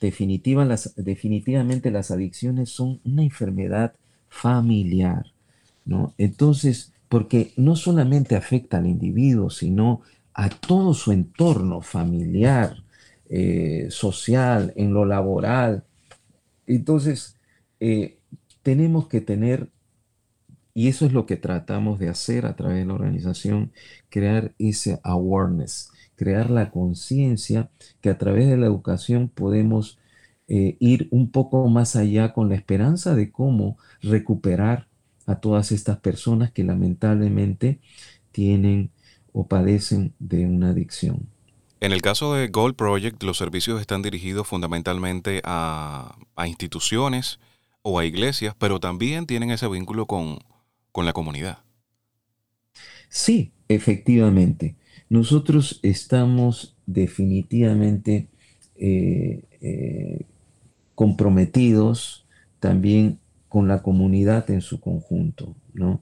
definitiva, 0.00 0.64
las, 0.64 0.94
definitivamente 0.96 1.90
las 1.90 2.10
adicciones 2.10 2.70
son 2.70 3.00
una 3.04 3.22
enfermedad 3.22 3.94
familiar, 4.28 5.26
¿no? 5.84 6.14
Entonces, 6.18 6.92
porque 7.08 7.52
no 7.56 7.76
solamente 7.76 8.36
afecta 8.36 8.78
al 8.78 8.86
individuo, 8.86 9.50
sino 9.50 10.00
a 10.34 10.48
todo 10.48 10.94
su 10.94 11.12
entorno 11.12 11.80
familiar, 11.82 12.76
eh, 13.28 13.88
social, 13.90 14.72
en 14.76 14.92
lo 14.94 15.04
laboral. 15.04 15.84
Entonces, 16.66 17.36
eh, 17.80 18.18
tenemos 18.62 19.08
que 19.08 19.20
tener, 19.20 19.70
y 20.74 20.88
eso 20.88 21.06
es 21.06 21.12
lo 21.12 21.26
que 21.26 21.36
tratamos 21.36 21.98
de 21.98 22.08
hacer 22.08 22.46
a 22.46 22.56
través 22.56 22.78
de 22.78 22.86
la 22.86 22.94
organización, 22.94 23.72
crear 24.08 24.52
ese 24.58 25.00
awareness, 25.02 25.90
crear 26.16 26.50
la 26.50 26.70
conciencia 26.70 27.70
que 28.00 28.10
a 28.10 28.18
través 28.18 28.48
de 28.48 28.56
la 28.56 28.66
educación 28.66 29.28
podemos 29.28 29.98
eh, 30.48 30.76
ir 30.80 31.08
un 31.10 31.30
poco 31.30 31.66
más 31.68 31.96
allá 31.96 32.32
con 32.32 32.48
la 32.48 32.54
esperanza 32.56 33.14
de 33.14 33.30
cómo 33.32 33.78
recuperar 34.02 34.88
a 35.26 35.40
todas 35.40 35.72
estas 35.72 35.98
personas 35.98 36.52
que 36.52 36.64
lamentablemente 36.64 37.80
tienen 38.32 38.90
o 39.32 39.46
padecen 39.46 40.14
de 40.18 40.46
una 40.46 40.70
adicción. 40.70 41.28
En 41.80 41.92
el 41.92 42.00
caso 42.00 42.34
de 42.34 42.48
Gold 42.48 42.76
Project, 42.76 43.22
los 43.24 43.38
servicios 43.38 43.80
están 43.80 44.02
dirigidos 44.02 44.46
fundamentalmente 44.46 45.40
a, 45.44 46.16
instituciones 46.46 47.40
o 47.82 47.98
a 47.98 48.04
iglesias, 48.04 48.54
pero 48.56 48.78
también 48.78 49.26
tienen 49.26 49.50
ese 49.50 49.66
vínculo 49.68 50.06
con, 50.06 50.38
la 50.94 51.12
comunidad. 51.12 51.58
Sí, 53.08 53.50
efectivamente. 53.66 54.76
Nosotros 55.08 55.80
estamos 55.82 56.76
definitivamente 56.86 58.28
eh, 58.76 59.42
eh, 59.60 60.20
comprometidos 60.94 62.26
también 62.60 63.18
con 63.48 63.66
la 63.66 63.82
comunidad 63.82 64.48
en 64.50 64.60
su 64.60 64.80
conjunto. 64.80 65.56
¿no? 65.74 66.00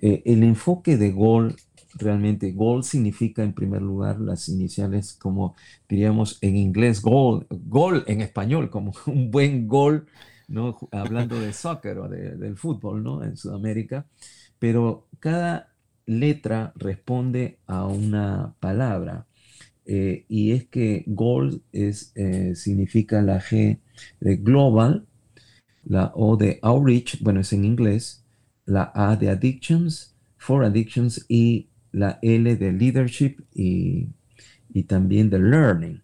Eh, 0.00 0.22
el 0.26 0.42
enfoque 0.42 0.96
de 0.96 1.12
Gold 1.12 1.56
realmente 1.96 2.52
gold 2.52 2.84
significa 2.84 3.42
en 3.42 3.54
primer 3.54 3.82
lugar 3.82 4.20
las 4.20 4.48
iniciales 4.48 5.14
como 5.14 5.54
diríamos 5.88 6.38
en 6.40 6.56
inglés 6.56 7.00
gol, 7.02 7.46
gol 7.50 8.04
en 8.06 8.20
español, 8.20 8.70
como 8.70 8.92
un 9.06 9.30
buen 9.30 9.68
gol, 9.68 10.06
¿no? 10.48 10.76
hablando 10.92 11.38
de 11.40 11.52
soccer 11.52 11.98
o 11.98 12.08
del 12.08 12.56
fútbol 12.56 13.02
¿no? 13.02 13.22
en 13.24 13.36
Sudamérica, 13.36 14.06
pero 14.58 15.08
cada 15.20 15.74
letra 16.06 16.72
responde 16.76 17.58
a 17.66 17.86
una 17.86 18.54
palabra. 18.60 19.26
Eh, 19.86 20.24
y 20.28 20.52
es 20.52 20.66
que 20.68 21.04
gold 21.06 21.60
es, 21.72 22.12
eh, 22.14 22.54
significa 22.54 23.20
la 23.20 23.40
G 23.40 23.78
de 24.20 24.36
global, 24.36 25.06
la 25.84 26.12
O 26.14 26.36
de 26.36 26.58
outreach, 26.62 27.20
bueno, 27.20 27.40
es 27.40 27.52
en 27.52 27.64
inglés, 27.64 28.24
la 28.64 28.90
A 28.94 29.16
de 29.16 29.28
addictions, 29.30 30.14
for 30.38 30.64
addictions 30.64 31.24
y 31.28 31.68
la 31.94 32.18
L 32.22 32.56
de 32.56 32.72
leadership 32.72 33.36
y, 33.54 34.08
también 34.88 35.30
de 35.30 35.38
learning. 35.38 36.02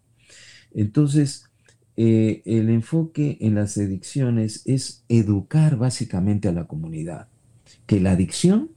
Entonces, 0.73 1.51
eh, 1.97 2.43
el 2.47 2.71
enfoque 2.71 3.37
en 3.41 3.57
las 3.57 3.77
adicciones 3.77 4.63
es 4.65 5.05
educar 5.09 5.77
básicamente 5.77 6.49
a 6.49 6.53
la 6.53 6.67
comunidad 6.69 7.29
que 7.87 8.01
la 8.01 8.13
adicción 8.13 8.71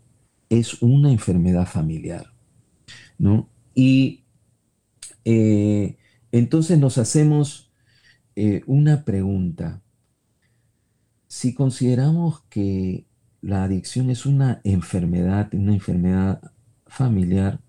es 0.50 0.82
una 0.82 1.12
enfermedad 1.12 1.68
familiar, 1.68 2.34
¿no? 3.18 3.50
Y 3.76 4.24
eh, 5.26 5.98
entonces 6.32 6.80
nos 6.80 6.98
hacemos 6.98 7.72
eh, 8.36 8.62
una 8.66 9.06
pregunta. 9.06 9.84
Si 11.28 11.54
consideramos 11.54 12.42
que 12.50 13.06
la 13.42 13.64
adicción 13.64 14.10
es 14.10 14.26
una 14.26 14.62
enfermedad, 14.64 15.54
una 15.54 15.74
enfermedad 15.74 16.53
familiar, 16.94 17.60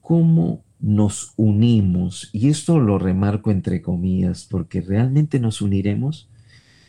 cómo 0.00 0.64
nos 0.80 1.32
unimos, 1.36 2.28
y 2.32 2.48
esto 2.48 2.80
lo 2.80 2.98
remarco 2.98 3.52
entre 3.52 3.80
comillas, 3.80 4.46
porque 4.50 4.80
realmente 4.80 5.38
nos 5.38 5.62
uniremos 5.62 6.28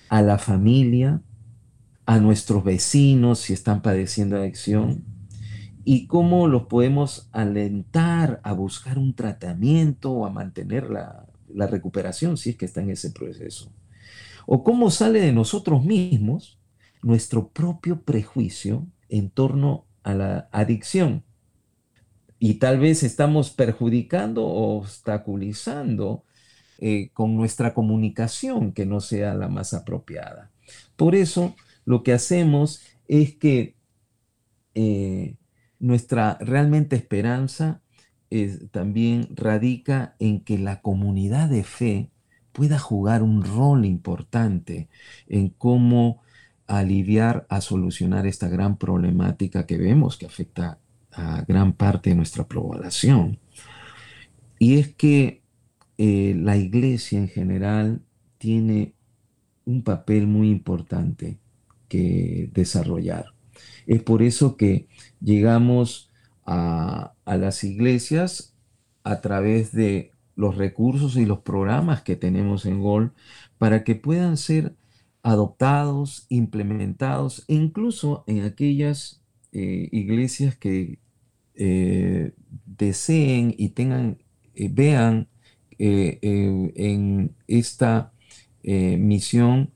a 0.10 0.24
la 0.24 0.40
familia, 0.40 1.22
a 2.06 2.20
nuestros 2.20 2.64
vecinos 2.64 3.40
si 3.40 3.54
están 3.54 3.82
padeciendo 3.84 4.36
adicción, 4.36 5.04
y 5.86 6.08
cómo 6.08 6.48
los 6.48 6.64
podemos 6.64 7.30
alentar 7.32 8.40
a 8.44 8.54
buscar 8.54 8.98
un 8.98 9.14
tratamiento 9.14 10.12
o 10.12 10.26
a 10.26 10.32
mantener 10.32 10.90
la, 10.90 11.28
la 11.54 11.68
recuperación 11.68 12.36
si 12.38 12.52
es 12.52 12.56
que 12.56 12.66
está 12.66 12.82
en 12.82 12.90
ese 12.90 13.12
proceso. 13.12 13.72
O 14.48 14.64
cómo 14.64 14.90
sale 14.90 15.22
de 15.22 15.34
nosotros 15.34 15.86
mismos 15.86 16.58
nuestro 17.04 17.50
propio 17.50 18.02
prejuicio 18.02 18.88
en 19.10 19.30
torno 19.30 19.86
a 20.04 20.14
la 20.16 20.50
adicción 20.52 21.24
y 22.46 22.56
tal 22.56 22.78
vez 22.78 23.04
estamos 23.04 23.52
perjudicando 23.52 24.46
o 24.46 24.78
obstaculizando 24.78 26.26
eh, 26.78 27.10
con 27.14 27.38
nuestra 27.38 27.74
comunicación 27.74 28.74
que 28.74 28.86
no 28.86 29.00
sea 29.00 29.34
la 29.34 29.48
más 29.48 29.74
apropiada. 29.74 30.52
Por 30.98 31.16
eso 31.16 31.56
lo 31.86 32.04
que 32.04 32.12
hacemos 32.12 32.82
es 33.08 33.38
que 33.38 33.78
eh, 34.76 35.38
nuestra 35.80 36.38
realmente 36.42 36.98
esperanza 36.98 37.82
también 38.72 39.30
radica 39.38 40.18
en 40.20 40.42
que 40.42 40.58
la 40.58 40.82
comunidad 40.82 41.48
de 41.48 41.64
fe 41.64 42.12
pueda 42.52 42.78
jugar 42.78 43.24
un 43.24 43.46
rol 43.46 43.86
importante 43.86 44.90
en 45.28 45.48
cómo 45.48 46.22
aliviar 46.68 47.46
a 47.48 47.62
solucionar 47.62 48.28
esta 48.28 48.50
gran 48.50 48.78
problemática 48.78 49.66
que 49.66 49.78
vemos 49.78 50.18
que 50.18 50.26
afecta 50.26 50.80
a 51.16 51.44
gran 51.48 51.74
parte 51.74 52.10
de 52.10 52.16
nuestra 52.16 52.48
población. 52.48 53.40
Y 54.60 54.80
es 54.80 54.94
que 54.94 55.44
eh, 55.98 56.36
la 56.38 56.58
iglesia 56.58 57.20
en 57.20 57.28
general 57.28 58.02
tiene 58.38 58.96
un 59.66 59.84
papel 59.84 60.28
muy 60.28 60.50
importante 60.50 61.40
que 61.88 62.50
desarrollar. 62.54 63.34
Es 63.86 64.02
por 64.02 64.24
eso 64.24 64.58
que 64.58 64.88
llegamos 65.22 66.12
a, 66.46 67.14
a 67.26 67.38
las 67.38 67.64
iglesias 67.64 68.56
a 69.04 69.22
través 69.22 69.72
de 69.72 70.12
los 70.36 70.58
recursos 70.58 71.16
y 71.16 71.26
los 71.26 71.40
programas 71.40 72.02
que 72.02 72.16
tenemos 72.16 72.66
en 72.66 72.80
GOL 72.82 73.14
para 73.58 73.84
que 73.84 73.96
puedan 73.96 74.38
ser 74.38 74.76
adoptados, 75.24 76.26
implementados, 76.30 77.46
e 77.48 77.56
incluso 77.56 78.24
en 78.28 78.44
aquellas 78.44 79.22
eh, 79.52 79.88
iglesias 79.92 80.58
que 80.58 81.00
eh, 81.56 82.32
deseen 82.66 83.54
y 83.58 83.70
tengan, 83.70 84.18
eh, 84.56 84.70
vean 84.72 85.28
en 85.80 87.36
esta 87.48 88.14
misión 88.64 89.72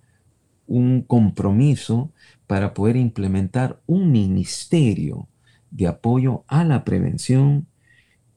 un 0.68 1.02
compromiso 1.02 2.14
para 2.46 2.74
poder 2.74 2.96
implementar 2.96 3.82
un 3.88 4.12
ministerio 4.12 5.28
de 5.72 5.88
apoyo 5.88 6.44
a 6.48 6.64
la 6.64 6.86
prevención 6.86 7.68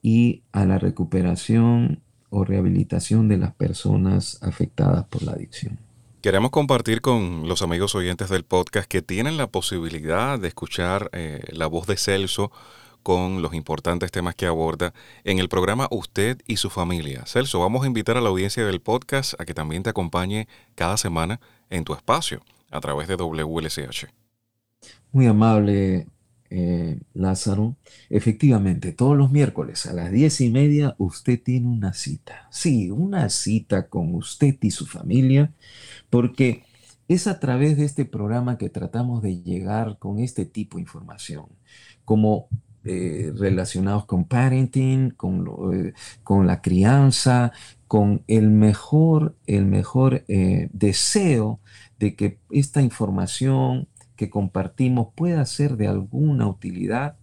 y 0.01 0.43
a 0.51 0.65
la 0.65 0.79
recuperación 0.79 2.01
o 2.29 2.43
rehabilitación 2.43 3.27
de 3.27 3.37
las 3.37 3.53
personas 3.53 4.41
afectadas 4.41 5.05
por 5.05 5.23
la 5.23 5.33
adicción. 5.33 5.79
Queremos 6.21 6.51
compartir 6.51 7.01
con 7.01 7.47
los 7.47 7.61
amigos 7.61 7.95
oyentes 7.95 8.29
del 8.29 8.43
podcast 8.43 8.87
que 8.87 9.01
tienen 9.01 9.37
la 9.37 9.47
posibilidad 9.47 10.39
de 10.39 10.47
escuchar 10.49 11.09
eh, 11.13 11.41
la 11.51 11.67
voz 11.67 11.87
de 11.87 11.97
Celso 11.97 12.51
con 13.03 13.41
los 13.41 13.53
importantes 13.53 14.11
temas 14.11 14.35
que 14.35 14.45
aborda 14.45 14.93
en 15.23 15.39
el 15.39 15.49
programa 15.49 15.87
Usted 15.91 16.41
y 16.47 16.57
su 16.57 16.69
familia. 16.69 17.25
Celso, 17.25 17.59
vamos 17.59 17.83
a 17.83 17.87
invitar 17.87 18.17
a 18.17 18.21
la 18.21 18.29
audiencia 18.29 18.65
del 18.65 18.81
podcast 18.81 19.39
a 19.39 19.45
que 19.45 19.53
también 19.53 19.83
te 19.83 19.89
acompañe 19.89 20.47
cada 20.75 20.97
semana 20.97 21.39
en 21.69 21.83
tu 21.83 21.93
espacio 21.93 22.41
a 22.69 22.79
través 22.79 23.07
de 23.07 23.15
WLCH. 23.15 24.07
Muy 25.11 25.27
amable, 25.27 26.07
eh, 26.49 26.99
Lázaro. 27.13 27.75
Efectivamente, 28.09 28.91
todos 28.91 29.17
los 29.17 29.31
miércoles 29.31 29.85
a 29.85 29.93
las 29.93 30.11
diez 30.11 30.41
y 30.41 30.49
media 30.49 30.95
usted 30.97 31.41
tiene 31.41 31.67
una 31.67 31.93
cita. 31.93 32.47
Sí, 32.51 32.91
una 32.91 33.29
cita 33.29 33.87
con 33.87 34.13
usted 34.15 34.57
y 34.61 34.71
su 34.71 34.85
familia, 34.85 35.53
porque 36.09 36.63
es 37.07 37.27
a 37.27 37.39
través 37.39 37.77
de 37.77 37.85
este 37.85 38.05
programa 38.05 38.57
que 38.57 38.69
tratamos 38.69 39.21
de 39.21 39.41
llegar 39.41 39.97
con 39.97 40.19
este 40.19 40.45
tipo 40.45 40.77
de 40.77 40.83
información, 40.83 41.45
como 42.05 42.47
eh, 42.83 43.31
relacionados 43.35 44.05
con 44.05 44.25
parenting, 44.25 45.11
con, 45.11 45.47
eh, 45.73 45.93
con, 46.23 46.47
la 46.47 46.61
crianza, 46.61 47.51
con 47.87 48.23
el 48.27 48.49
mejor, 48.49 49.35
el 49.47 49.65
mejor 49.65 50.23
deseo 50.27 51.59
de 51.99 52.15
que 52.15 52.39
esta 52.49 52.81
información 52.81 53.87
que 54.15 54.29
compartimos 54.29 55.09
pueda 55.15 55.45
ser 55.45 55.77
de 55.77 55.87
alguna 55.87 56.47
utilidad 56.47 57.17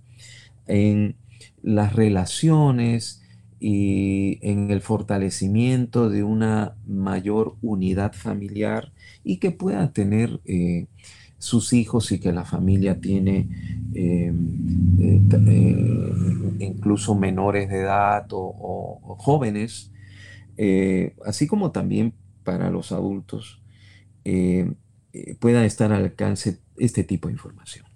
en 0.66 1.16
las 1.62 1.94
relaciones 1.94 3.22
y 3.61 4.38
en 4.42 4.70
el 4.70 4.80
fortalecimiento 4.80 6.11
de 6.11 6.22
una 6.22 6.76
mayor 6.86 7.56
unidad 7.61 8.12
familiar 8.12 8.92
y 9.24 9.38
que 9.38 9.50
pueda 9.50 9.92
tener 9.92 10.40
eh, 10.44 10.86
sus 11.39 11.72
hijos 11.72 12.11
y 12.12 12.18
que 12.18 12.32
la 12.32 12.45
familia 12.45 13.01
tiene 13.01 13.49
eh, 13.95 14.32
eh, 15.01 16.12
incluso 16.59 17.14
menores 17.14 17.68
de 17.68 17.80
edad 17.80 18.26
o 18.30 19.16
jóvenes, 19.18 19.93
así 21.24 21.47
como 21.47 21.70
también 21.70 22.12
para 22.45 22.70
los 22.70 22.93
adultos, 22.93 23.62
pueda 25.39 25.64
estar 25.64 25.93
al 25.93 26.05
alcance 26.05 26.59
este 26.78 27.05
tipo 27.05 27.28
de 27.28 27.34
información. 27.34 27.86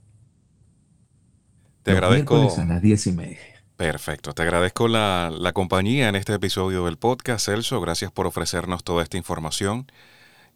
Te 1.82 1.90
agradezco. 1.90 2.36
A 2.56 2.64
las 2.64 2.82
diez 2.82 3.06
y 3.06 3.12
media. 3.12 3.38
Perfecto. 3.76 4.32
Te 4.32 4.42
agradezco 4.42 4.86
la, 4.86 5.50
compañía 5.54 6.08
en 6.08 6.14
este 6.14 6.34
episodio 6.34 6.84
del 6.84 6.98
podcast, 6.98 7.46
Celso. 7.46 7.80
Gracias 7.80 8.12
por 8.12 8.26
ofrecernos 8.26 8.84
toda 8.84 9.02
esta 9.02 9.16
información. 9.16 9.90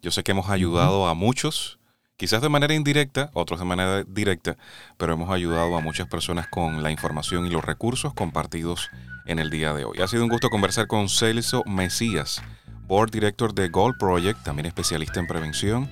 Yo 0.01 0.11
sé 0.11 0.23
que 0.23 0.31
hemos 0.31 0.49
ayudado 0.49 1.07
a 1.07 1.13
muchos, 1.13 1.79
quizás 2.17 2.41
de 2.41 2.49
manera 2.49 2.73
indirecta, 2.73 3.29
otros 3.33 3.59
de 3.59 3.65
manera 3.65 4.03
directa, 4.03 4.57
pero 4.97 5.13
hemos 5.13 5.29
ayudado 5.29 5.77
a 5.77 5.81
muchas 5.81 6.07
personas 6.07 6.47
con 6.47 6.81
la 6.81 6.91
información 6.91 7.45
y 7.45 7.49
los 7.49 7.63
recursos 7.63 8.13
compartidos 8.13 8.89
en 9.27 9.39
el 9.39 9.51
día 9.51 9.73
de 9.73 9.85
hoy. 9.85 9.99
Ha 10.01 10.07
sido 10.07 10.23
un 10.23 10.29
gusto 10.29 10.49
conversar 10.49 10.87
con 10.87 11.09
Celso 11.09 11.63
Mesías, 11.65 12.41
Board 12.87 13.11
Director 13.11 13.53
de 13.53 13.69
Gold 13.69 13.97
Project, 13.99 14.43
también 14.43 14.65
especialista 14.65 15.19
en 15.19 15.27
prevención, 15.27 15.89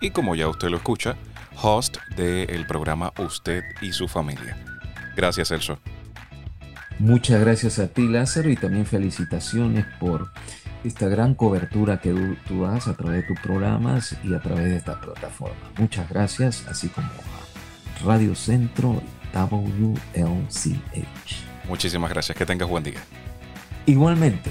y 0.00 0.10
como 0.10 0.34
ya 0.34 0.48
usted 0.48 0.68
lo 0.68 0.78
escucha, 0.78 1.16
host 1.62 1.98
del 2.16 2.66
programa 2.66 3.12
Usted 3.18 3.62
y 3.82 3.92
su 3.92 4.08
familia. 4.08 4.56
Gracias, 5.14 5.48
Celso. 5.48 5.78
Muchas 6.98 7.40
gracias 7.40 7.78
a 7.78 7.88
ti, 7.88 8.08
Lázaro, 8.08 8.48
y 8.48 8.56
también 8.56 8.86
felicitaciones 8.86 9.84
por 10.00 10.30
esta 10.86 11.08
gran 11.08 11.34
cobertura 11.34 12.00
que 12.00 12.14
tú, 12.46 12.62
das 12.62 12.88
a 12.88 12.94
través 12.94 13.22
de 13.22 13.28
tus 13.28 13.40
programas 13.40 14.16
y 14.22 14.34
a 14.34 14.40
través 14.40 14.64
de 14.66 14.76
esta 14.76 15.00
plataforma. 15.00 15.56
Muchas 15.78 16.08
gracias, 16.08 16.66
así 16.68 16.88
como 16.88 17.08
a 17.08 18.04
Radio 18.04 18.34
Centro 18.34 19.02
WLCH. 19.34 20.76
Muchísimas 21.68 22.10
gracias, 22.10 22.36
que 22.38 22.46
tengas 22.46 22.68
buen 22.68 22.84
día. 22.84 23.00
Igualmente. 23.86 24.50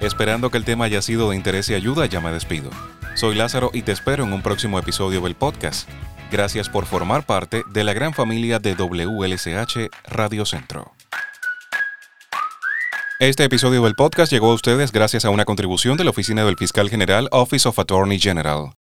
Esperando 0.00 0.50
que 0.50 0.58
el 0.58 0.64
tema 0.64 0.86
haya 0.86 1.00
sido 1.00 1.30
de 1.30 1.36
interés 1.36 1.70
y 1.70 1.74
ayuda, 1.74 2.06
ya 2.06 2.20
me 2.20 2.32
despido. 2.32 2.70
Soy 3.14 3.36
Lázaro 3.36 3.70
y 3.72 3.82
te 3.82 3.92
espero 3.92 4.24
en 4.24 4.32
un 4.32 4.42
próximo 4.42 4.78
episodio 4.78 5.20
del 5.20 5.36
podcast. 5.36 5.88
Gracias 6.32 6.68
por 6.68 6.86
formar 6.86 7.24
parte 7.24 7.62
de 7.70 7.84
la 7.84 7.92
gran 7.92 8.12
familia 8.14 8.58
de 8.58 8.74
WLSH 8.74 9.90
Radio 10.08 10.44
Centro. 10.44 10.92
Este 13.22 13.44
episodio 13.44 13.84
del 13.84 13.94
podcast 13.94 14.32
llegó 14.32 14.50
a 14.50 14.54
ustedes 14.54 14.90
gracias 14.90 15.24
a 15.24 15.30
una 15.30 15.44
contribución 15.44 15.96
de 15.96 16.02
la 16.02 16.10
Oficina 16.10 16.44
del 16.44 16.56
Fiscal 16.56 16.90
General 16.90 17.28
Office 17.30 17.68
of 17.68 17.78
Attorney 17.78 18.18
General. 18.18 18.72